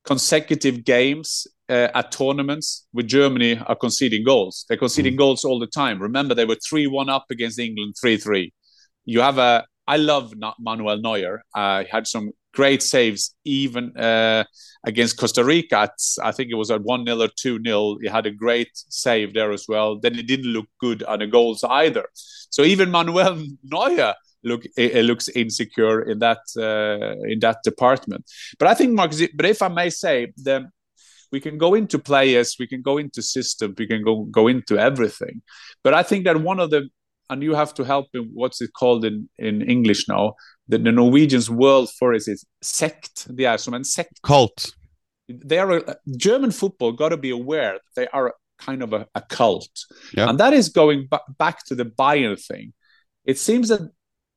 consecutive 0.05 0.85
games 0.85 1.47
uh, 1.69 1.89
at 1.93 2.11
tournaments 2.11 2.87
with 2.93 3.07
Germany 3.07 3.59
are 3.67 3.75
conceding 3.75 4.23
goals. 4.23 4.65
They're 4.67 4.77
conceding 4.77 5.15
mm. 5.15 5.17
goals 5.17 5.43
all 5.43 5.59
the 5.59 5.67
time. 5.67 6.01
Remember, 6.01 6.33
they 6.33 6.45
were 6.45 6.57
three 6.69 6.87
one 6.87 7.09
up 7.09 7.25
against 7.31 7.59
England, 7.59 7.95
three 7.99 8.17
three. 8.17 8.53
You 9.05 9.21
have 9.21 9.37
a 9.37 9.65
I 9.87 9.97
love 9.97 10.33
Manuel 10.59 10.97
Neuer. 10.97 11.41
Uh, 11.55 11.83
he 11.83 11.89
had 11.89 12.07
some 12.07 12.31
great 12.57 12.81
saves 12.81 13.35
even 13.45 13.95
uh, 13.95 14.43
against 14.83 15.17
Costa 15.17 15.43
Rica. 15.43 15.89
I 16.23 16.31
think 16.31 16.49
it 16.49 16.55
was 16.55 16.71
at 16.71 16.81
1 16.81 17.05
0 17.05 17.21
or 17.21 17.27
2 17.27 17.59
0. 17.63 17.97
He 18.01 18.07
had 18.07 18.25
a 18.25 18.31
great 18.31 18.71
save 18.73 19.35
there 19.35 19.51
as 19.51 19.65
well. 19.69 19.99
Then 19.99 20.15
he 20.15 20.23
didn't 20.23 20.51
look 20.57 20.67
good 20.79 21.03
on 21.03 21.19
the 21.19 21.27
goals 21.27 21.63
either. 21.63 22.05
So 22.49 22.63
even 22.63 22.89
Manuel 22.89 23.43
Neuer 23.63 24.15
look 24.43 24.63
it 24.77 25.05
looks 25.05 25.27
insecure 25.29 26.01
in 26.11 26.17
that 26.19 26.41
uh, 26.57 27.15
in 27.31 27.39
that 27.45 27.57
department. 27.63 28.23
But 28.59 28.67
I 28.71 28.73
think 28.73 28.93
Markus, 28.93 29.21
but 29.35 29.45
if 29.45 29.61
I 29.61 29.67
may 29.67 29.89
say, 29.91 30.33
the 30.35 30.69
we 31.31 31.39
can 31.41 31.57
go 31.57 31.75
into 31.75 31.99
players, 31.99 32.55
we 32.59 32.67
can 32.67 32.81
go 32.81 32.97
into 32.97 33.21
system, 33.21 33.75
we 33.77 33.87
can 33.91 34.01
go 34.03 34.13
go 34.39 34.47
into 34.47 34.73
everything. 34.89 35.41
But 35.83 35.93
I 35.93 36.03
think 36.09 36.25
that 36.25 36.41
one 36.51 36.59
of 36.59 36.69
the 36.71 36.89
and 37.29 37.43
you 37.43 37.55
have 37.55 37.73
to 37.75 37.83
help 37.83 38.07
in 38.13 38.29
what's 38.33 38.61
it 38.61 38.71
called 38.73 39.05
in, 39.05 39.29
in 39.37 39.61
English 39.61 40.07
now. 40.07 40.35
The, 40.67 40.77
the 40.77 40.91
Norwegians' 40.91 41.49
world 41.49 41.89
for 41.97 42.13
it 42.13 42.23
is 42.27 42.45
sect. 42.61 43.27
They 43.35 43.45
are 43.45 43.57
some 43.57 43.83
sect. 43.83 44.21
Cult. 44.21 44.71
They 45.27 45.59
are 45.59 45.77
a, 45.77 45.95
German 46.15 46.51
football. 46.51 46.91
Got 46.91 47.09
to 47.09 47.17
be 47.17 47.29
aware 47.29 47.79
they 47.95 48.07
are 48.07 48.33
kind 48.59 48.81
of 48.81 48.93
a, 48.93 49.07
a 49.13 49.21
cult, 49.21 49.69
yeah. 50.15 50.29
and 50.29 50.39
that 50.39 50.53
is 50.53 50.69
going 50.69 51.07
b- 51.11 51.17
back 51.37 51.63
to 51.65 51.75
the 51.75 51.85
Bayern 51.85 52.41
thing. 52.43 52.73
It 53.25 53.37
seems 53.37 53.69
that 53.69 53.81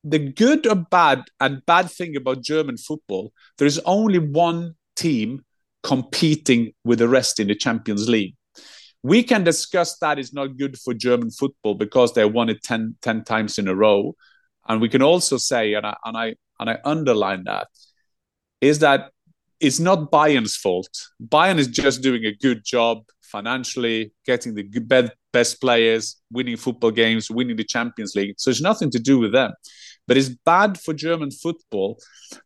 the 0.03 0.19
good 0.19 0.67
or 0.67 0.75
bad 0.75 1.23
and 1.39 1.65
bad 1.65 1.89
thing 1.89 2.15
about 2.15 2.43
German 2.43 2.77
football, 2.77 3.31
there 3.57 3.67
is 3.67 3.79
only 3.85 4.19
one 4.19 4.75
team 4.95 5.43
competing 5.83 6.73
with 6.83 6.99
the 6.99 7.07
rest 7.07 7.39
in 7.39 7.47
the 7.47 7.55
Champions 7.55 8.07
League 8.07 8.35
we 9.03 9.23
can 9.23 9.43
discuss 9.43 9.97
that 9.97 10.19
is 10.19 10.33
not 10.33 10.57
good 10.57 10.77
for 10.77 10.93
German 10.93 11.31
football 11.31 11.75
because 11.75 12.13
they 12.13 12.25
won 12.25 12.49
it 12.49 12.61
10, 12.63 12.95
10 13.01 13.23
times 13.23 13.57
in 13.57 13.67
a 13.67 13.75
row. 13.75 14.15
And 14.67 14.79
we 14.79 14.89
can 14.89 15.01
also 15.01 15.37
say, 15.37 15.73
and 15.73 15.85
I, 15.85 15.95
and 16.05 16.17
I, 16.17 16.35
and 16.59 16.69
I 16.69 16.77
underline 16.85 17.45
that, 17.45 17.67
is 18.61 18.79
that 18.79 19.11
it's 19.59 19.79
not 19.79 20.11
Bayern's 20.11 20.55
fault. 20.55 20.89
Bayern 21.23 21.57
is 21.57 21.67
just 21.67 22.01
doing 22.01 22.25
a 22.25 22.33
good 22.33 22.63
job 22.63 23.03
financially, 23.21 24.11
getting 24.25 24.53
the 24.53 25.11
best 25.31 25.61
players, 25.61 26.17
winning 26.31 26.57
football 26.57 26.91
games, 26.91 27.31
winning 27.31 27.55
the 27.55 27.63
Champions 27.63 28.15
League. 28.15 28.35
So 28.37 28.51
it's 28.51 28.61
nothing 28.61 28.91
to 28.91 28.99
do 28.99 29.17
with 29.17 29.31
them. 29.31 29.53
But 30.07 30.17
it's 30.17 30.29
bad 30.29 30.79
for 30.79 30.93
German 30.93 31.31
football 31.31 31.99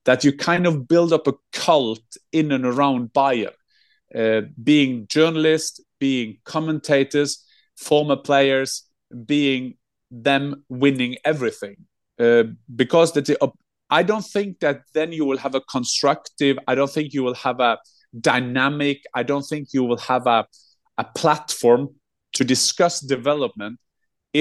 that 0.05 0.23
you 0.23 0.31
kind 0.31 0.67
of 0.67 0.87
build 0.87 1.11
up 1.11 1.27
a 1.27 1.33
cult 1.51 2.03
in 2.31 2.51
and 2.51 2.65
around 2.65 3.11
Bayern. 3.13 3.53
Uh, 4.13 4.41
being 4.63 5.07
journalists, 5.07 5.81
being 6.05 6.37
commentators, 6.43 7.31
former 7.89 8.19
players, 8.29 8.71
being 9.25 9.63
them 10.11 10.45
winning 10.69 11.13
everything. 11.31 11.77
Uh, 12.19 12.43
because 12.81 13.09
that 13.13 13.27
I 13.89 14.01
don't 14.03 14.27
think 14.35 14.59
that 14.59 14.77
then 14.93 15.11
you 15.11 15.25
will 15.25 15.41
have 15.45 15.55
a 15.55 15.61
constructive. 15.75 16.55
I 16.67 16.75
don't 16.75 16.93
think 16.97 17.07
you 17.13 17.23
will 17.23 17.39
have 17.47 17.59
a 17.59 17.73
dynamic. 18.31 18.97
I 19.19 19.23
don't 19.23 19.47
think 19.51 19.63
you 19.73 19.83
will 19.83 20.03
have 20.13 20.25
a 20.27 20.39
a 21.03 21.05
platform 21.21 21.83
to 22.37 22.43
discuss 22.55 22.95
development 23.15 23.75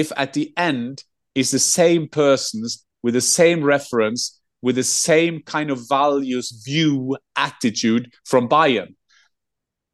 if 0.01 0.07
at 0.23 0.31
the 0.37 0.47
end 0.71 1.03
is 1.41 1.49
the 1.51 1.65
same 1.79 2.03
persons 2.07 2.85
with 3.03 3.13
the 3.13 3.27
same 3.39 3.59
reference 3.75 4.21
with 4.65 4.75
the 4.75 4.89
same 5.09 5.35
kind 5.55 5.69
of 5.69 5.79
values 5.87 6.47
view 6.65 7.17
attitude 7.35 8.05
from 8.31 8.49
Bayern. 8.49 8.95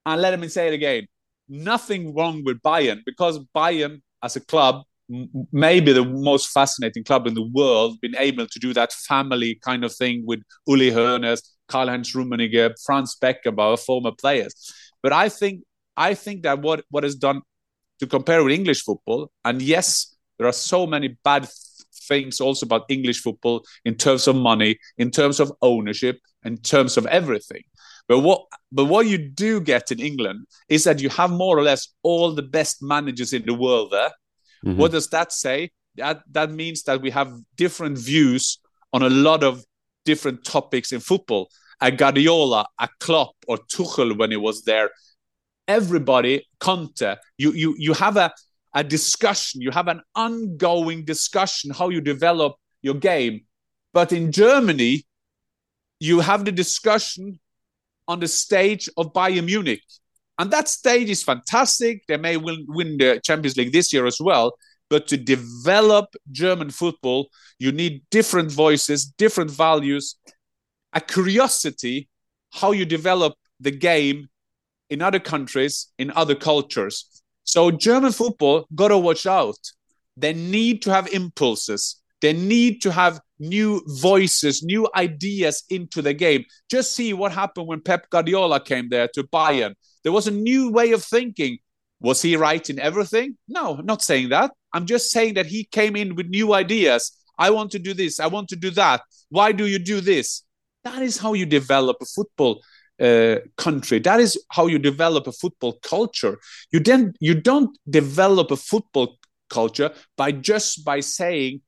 And 0.05 0.21
let 0.21 0.39
me 0.39 0.47
say 0.47 0.69
it 0.69 0.73
again 0.73 1.03
nothing 1.51 2.15
wrong 2.15 2.43
with 2.43 2.61
Bayern 2.61 3.01
because 3.05 3.39
Bayern 3.55 4.01
as 4.23 4.35
a 4.35 4.39
club 4.39 4.83
maybe 5.51 5.91
the 5.91 6.05
most 6.05 6.51
fascinating 6.51 7.03
club 7.03 7.27
in 7.27 7.33
the 7.33 7.47
world, 7.53 7.99
been 8.01 8.15
able 8.17 8.47
to 8.47 8.59
do 8.59 8.73
that 8.73 8.93
family 8.93 9.59
kind 9.61 9.83
of 9.83 9.93
thing 9.93 10.23
with 10.25 10.41
Uli 10.67 10.91
Hoeneß, 10.91 11.41
Karl-Heinz 11.67 12.13
Rummenigge, 12.13 12.73
Franz 12.85 13.17
Beckenbauer, 13.21 13.79
former 13.79 14.11
players. 14.11 14.73
But 15.03 15.13
I 15.13 15.29
think 15.29 15.63
I 15.97 16.13
think 16.13 16.43
that 16.43 16.61
what 16.61 16.85
what 16.89 17.03
is 17.03 17.15
done 17.15 17.41
to 17.99 18.07
compare 18.07 18.43
with 18.43 18.53
English 18.53 18.83
football, 18.83 19.31
and 19.43 19.61
yes, 19.61 20.15
there 20.37 20.47
are 20.47 20.53
so 20.53 20.87
many 20.87 21.17
bad 21.23 21.47
things 22.07 22.39
also 22.39 22.65
about 22.65 22.85
English 22.89 23.21
football 23.21 23.63
in 23.85 23.95
terms 23.95 24.27
of 24.27 24.35
money, 24.35 24.77
in 24.97 25.11
terms 25.11 25.39
of 25.39 25.51
ownership, 25.61 26.19
in 26.43 26.57
terms 26.57 26.97
of 26.97 27.05
everything. 27.07 27.63
But 28.12 28.19
what 28.19 28.41
but 28.74 28.86
what 28.88 29.08
you 29.08 29.17
do 29.17 29.62
get 29.62 29.89
in 29.89 30.02
England 30.02 30.45
is 30.67 30.84
that 30.84 31.00
you 31.00 31.08
have 31.08 31.32
more 31.32 31.58
or 31.58 31.63
less 31.63 31.88
all 32.04 32.36
the 32.36 32.41
best 32.41 32.84
managers 32.84 33.32
in 33.32 33.45
the 33.45 33.54
world 33.54 33.91
there. 33.91 34.12
Mm-hmm. 34.65 34.76
What 34.76 34.91
does 34.91 35.08
that 35.12 35.32
say? 35.32 35.71
That 35.95 36.21
that 36.30 36.52
means 36.52 36.84
that 36.84 37.02
we 37.02 37.10
have 37.12 37.32
different 37.56 37.97
views 37.97 38.60
on 38.91 39.02
a 39.02 39.10
lot 39.10 39.45
of 39.45 39.63
different 40.04 40.43
topics 40.43 40.91
in 40.91 41.00
football. 41.00 41.50
A 41.80 41.89
Guardiola, 41.89 42.67
a 42.78 42.89
Klopp, 43.00 43.34
or 43.47 43.58
Tuchel 43.74 44.17
when 44.17 44.32
he 44.32 44.36
was 44.36 44.63
there. 44.63 44.89
Everybody, 45.69 46.45
Conte, 46.60 47.15
you 47.38 47.54
you 47.54 47.76
you 47.78 47.93
have 47.93 48.17
a 48.17 48.34
a 48.74 48.84
discussion. 48.84 49.62
You 49.62 49.71
have 49.71 49.88
an 49.88 50.02
ongoing 50.15 51.06
discussion 51.06 51.71
how 51.71 51.88
you 51.88 52.02
develop 52.02 52.56
your 52.82 52.95
game. 52.95 53.45
But 53.93 54.12
in 54.12 54.34
Germany, 54.34 55.06
you 56.02 56.19
have 56.19 56.43
the 56.43 56.52
discussion 56.52 57.39
on 58.07 58.19
the 58.19 58.27
stage 58.27 58.89
of 58.97 59.13
Bayern 59.13 59.45
Munich. 59.45 59.81
And 60.37 60.51
that 60.51 60.67
stage 60.67 61.09
is 61.09 61.23
fantastic. 61.23 62.03
They 62.07 62.17
may 62.17 62.37
win, 62.37 62.65
win 62.67 62.97
the 62.97 63.21
Champions 63.23 63.57
League 63.57 63.71
this 63.71 63.93
year 63.93 64.05
as 64.05 64.19
well. 64.19 64.53
But 64.89 65.07
to 65.07 65.17
develop 65.17 66.15
German 66.31 66.69
football, 66.69 67.29
you 67.59 67.71
need 67.71 68.01
different 68.11 68.51
voices, 68.51 69.05
different 69.05 69.51
values, 69.51 70.15
a 70.93 70.99
curiosity 70.99 72.09
how 72.51 72.71
you 72.71 72.85
develop 72.85 73.33
the 73.59 73.71
game 73.71 74.27
in 74.89 75.01
other 75.01 75.19
countries, 75.19 75.87
in 75.97 76.11
other 76.11 76.35
cultures. 76.35 77.23
So 77.43 77.71
German 77.71 78.11
football 78.11 78.67
got 78.75 78.89
to 78.89 78.97
watch 78.97 79.25
out. 79.25 79.57
They 80.17 80.33
need 80.33 80.81
to 80.83 80.91
have 80.91 81.07
impulses. 81.07 82.00
They 82.21 82.34
need 82.34 82.81
to 82.84 82.91
have 82.91 83.19
new 83.39 83.81
voices, 83.88 84.63
new 84.63 84.88
ideas 84.95 85.63
into 85.69 86.01
the 86.01 86.13
game. 86.13 86.45
Just 86.69 86.95
see 86.95 87.13
what 87.13 87.31
happened 87.31 87.67
when 87.67 87.81
Pep 87.81 88.10
Guardiola 88.10 88.63
came 88.63 88.89
there 88.89 89.07
to 89.15 89.23
Bayern. 89.23 89.73
There 90.03 90.12
was 90.12 90.27
a 90.27 90.31
new 90.31 90.71
way 90.71 90.91
of 90.91 91.03
thinking. 91.03 91.57
Was 91.99 92.21
he 92.21 92.36
right 92.36 92.67
in 92.69 92.79
everything? 92.79 93.38
No, 93.47 93.75
not 93.84 94.01
saying 94.01 94.29
that. 94.29 94.51
I'm 94.73 94.86
just 94.86 95.12
saying 95.12 95.36
that 95.36 95.45
he 95.45 95.65
came 95.65 95.95
in 95.95 96.15
with 96.15 96.27
new 96.27 96.53
ideas. 96.53 97.12
I 97.38 97.49
want 97.49 97.71
to 97.71 97.79
do 97.79 97.93
this. 97.93 98.19
I 98.19 98.27
want 98.27 98.49
to 98.49 98.55
do 98.55 98.71
that. 98.71 99.01
Why 99.29 99.51
do 99.51 99.67
you 99.67 99.79
do 99.79 100.01
this? 100.01 100.43
That 100.84 101.01
is 101.01 101.17
how 101.17 101.34
you 101.34 101.45
develop 101.45 101.97
a 102.01 102.05
football 102.05 102.62
uh, 102.99 103.38
country. 103.57 103.99
That 103.99 104.19
is 104.19 104.39
how 104.51 104.67
you 104.67 104.79
develop 104.79 105.27
a 105.27 105.31
football 105.31 105.73
culture. 105.84 106.39
You 106.71 106.79
then 106.79 107.13
you 107.19 107.36
don't 107.36 107.77
develop 107.89 108.51
a 108.51 108.57
football 108.57 109.17
culture 109.49 109.91
by 110.17 110.31
just 110.31 110.86
by 110.86 110.99
saying 110.99 111.62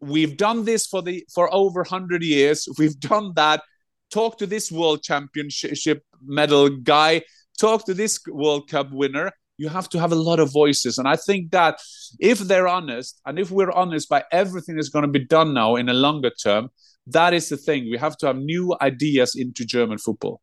we've 0.00 0.36
done 0.36 0.64
this 0.64 0.86
for 0.86 1.02
the 1.02 1.24
for 1.32 1.52
over 1.52 1.80
100 1.80 2.22
years. 2.22 2.68
We've 2.78 2.98
done 2.98 3.32
that. 3.36 3.62
Talk 4.10 4.38
to 4.38 4.46
this 4.46 4.70
world 4.70 5.02
championship 5.02 6.02
medal 6.24 6.68
guy. 6.68 7.22
Talk 7.58 7.86
to 7.86 7.94
this 7.94 8.20
world 8.28 8.68
cup 8.68 8.92
winner. 8.92 9.32
You 9.56 9.68
have 9.68 9.88
to 9.90 10.00
have 10.00 10.12
a 10.12 10.16
lot 10.16 10.40
of 10.40 10.52
voices. 10.52 10.98
And 10.98 11.08
i 11.08 11.16
think 11.16 11.50
that 11.52 11.78
if 12.18 12.38
they're 12.38 12.68
honest 12.68 13.20
and 13.26 13.38
if 13.38 13.50
we're 13.50 13.72
honest 13.72 14.08
by 14.08 14.24
everything 14.32 14.76
that's 14.76 14.88
going 14.88 15.04
to 15.04 15.18
be 15.18 15.24
done 15.24 15.54
now 15.54 15.76
in 15.76 15.88
a 15.88 15.94
longer 15.94 16.30
term 16.30 16.70
that 17.06 17.34
is 17.34 17.50
the 17.50 17.58
thing. 17.58 17.90
We 17.90 17.98
have 17.98 18.16
to 18.18 18.26
have 18.28 18.36
new 18.36 18.74
ideas 18.80 19.34
into 19.34 19.64
german 19.64 19.98
football 19.98 20.40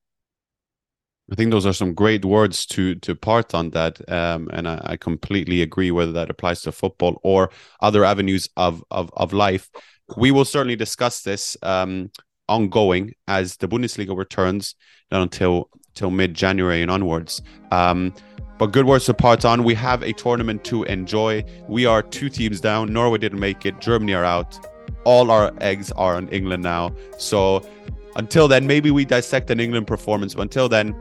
I 1.32 1.36
think 1.36 1.52
those 1.52 1.66
are 1.66 1.74
some 1.74 1.94
great 1.94 2.26
words 2.26 2.66
to 2.68 2.96
to 2.96 3.16
part 3.16 3.54
on 3.54 3.70
that, 3.70 4.02
um, 4.12 4.50
and 4.52 4.68
I, 4.68 4.82
I, 4.84 4.98
completely 4.98 5.62
agree. 5.62 5.90
Whether 5.90 6.12
that 6.12 6.30
applies 6.30 6.62
to 6.64 6.74
football 6.74 7.22
or 7.24 7.50
other 7.80 8.04
avenues 8.04 8.50
of 8.58 8.84
of, 8.92 9.10
of 9.14 9.32
life, 9.32 9.70
we 10.18 10.32
will 10.32 10.44
certainly 10.44 10.76
discuss 10.76 11.22
this 11.22 11.56
um, 11.64 12.12
ongoing 12.50 13.14
as 13.30 13.56
the 13.58 13.68
Bundesliga 13.70 14.16
returns, 14.16 14.76
until 15.10 15.70
till 15.96 16.12
mid 16.12 16.34
January 16.34 16.82
and 16.82 16.92
onwards. 16.92 17.42
Um, 17.72 18.14
but 18.58 18.74
good 18.74 18.86
words 18.86 19.06
to 19.06 19.14
part 19.14 19.46
on. 19.46 19.64
We 19.64 19.74
have 19.76 20.04
a 20.04 20.12
tournament 20.12 20.66
to 20.66 20.84
enjoy. 20.84 21.46
We 21.68 21.86
are 21.86 22.04
two 22.04 22.30
teams 22.30 22.60
down. 22.60 22.92
Norway 22.92 23.18
didn't 23.18 23.40
make 23.40 23.66
it. 23.66 23.80
Germany 23.80 24.14
are 24.14 24.26
out. 24.26 24.60
All 25.06 25.32
our 25.32 25.52
eggs 25.62 25.92
are 25.94 26.16
on 26.16 26.28
England 26.30 26.62
now. 26.62 26.94
So 27.18 27.68
until 28.18 28.48
then, 28.48 28.68
maybe 28.68 28.92
we 28.92 29.04
dissect 29.06 29.50
an 29.50 29.60
England 29.60 29.88
performance. 29.88 30.36
But 30.36 30.44
until 30.44 30.70
then 30.70 30.94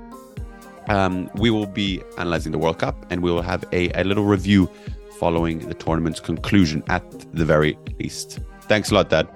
um, 0.91 1.31
we 1.37 1.51
will 1.51 1.67
be 1.67 2.03
analyzing 2.19 2.51
the 2.51 2.59
World 2.59 2.79
Cup 2.81 3.07
and 3.11 3.23
we 3.23 3.31
will 3.31 3.43
have 3.43 3.65
a, 3.73 3.91
a 3.93 4.03
little 4.03 4.25
review 4.25 4.69
following 5.19 5.61
the 5.61 5.75
tournament's 5.75 6.19
conclusion 6.19 6.83
at 6.89 7.09
the 7.33 7.45
very 7.45 7.79
least. 8.01 8.41
Thanks 8.63 8.91
a 8.91 8.95
lot, 8.95 9.09
Dad. 9.09 9.29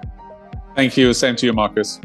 Thank 0.75 0.97
you. 0.97 1.13
Same 1.13 1.35
to 1.37 1.45
you, 1.45 1.53
Markus. 1.53 2.01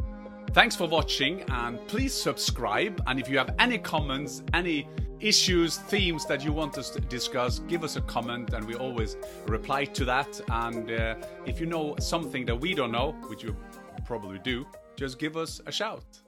Thanks 0.52 0.76
for 0.76 0.86
watching 0.86 1.42
and 1.48 1.84
please 1.88 2.14
subscribe. 2.14 3.02
And 3.08 3.18
if 3.18 3.28
you 3.28 3.38
have 3.38 3.54
any 3.58 3.78
comments, 3.78 4.42
any 4.54 4.88
issues, 5.18 5.78
themes 5.78 6.26
that 6.26 6.44
you 6.44 6.52
want 6.52 6.78
us 6.78 6.90
to 6.90 7.00
discuss, 7.00 7.58
give 7.58 7.82
us 7.82 7.96
a 7.96 8.02
comment 8.02 8.54
and 8.54 8.64
we 8.64 8.76
always 8.76 9.16
reply 9.48 9.84
to 9.84 10.04
that. 10.04 10.40
And 10.48 10.92
uh, 10.92 11.16
if 11.44 11.58
you 11.58 11.66
know 11.66 11.96
something 11.98 12.46
that 12.46 12.54
we 12.54 12.72
don't 12.74 12.92
know, 12.92 13.16
which 13.26 13.42
you 13.42 13.56
probably 14.04 14.38
do, 14.38 14.64
just 14.96 15.18
give 15.18 15.36
us 15.36 15.60
a 15.66 15.72
shout. 15.72 16.19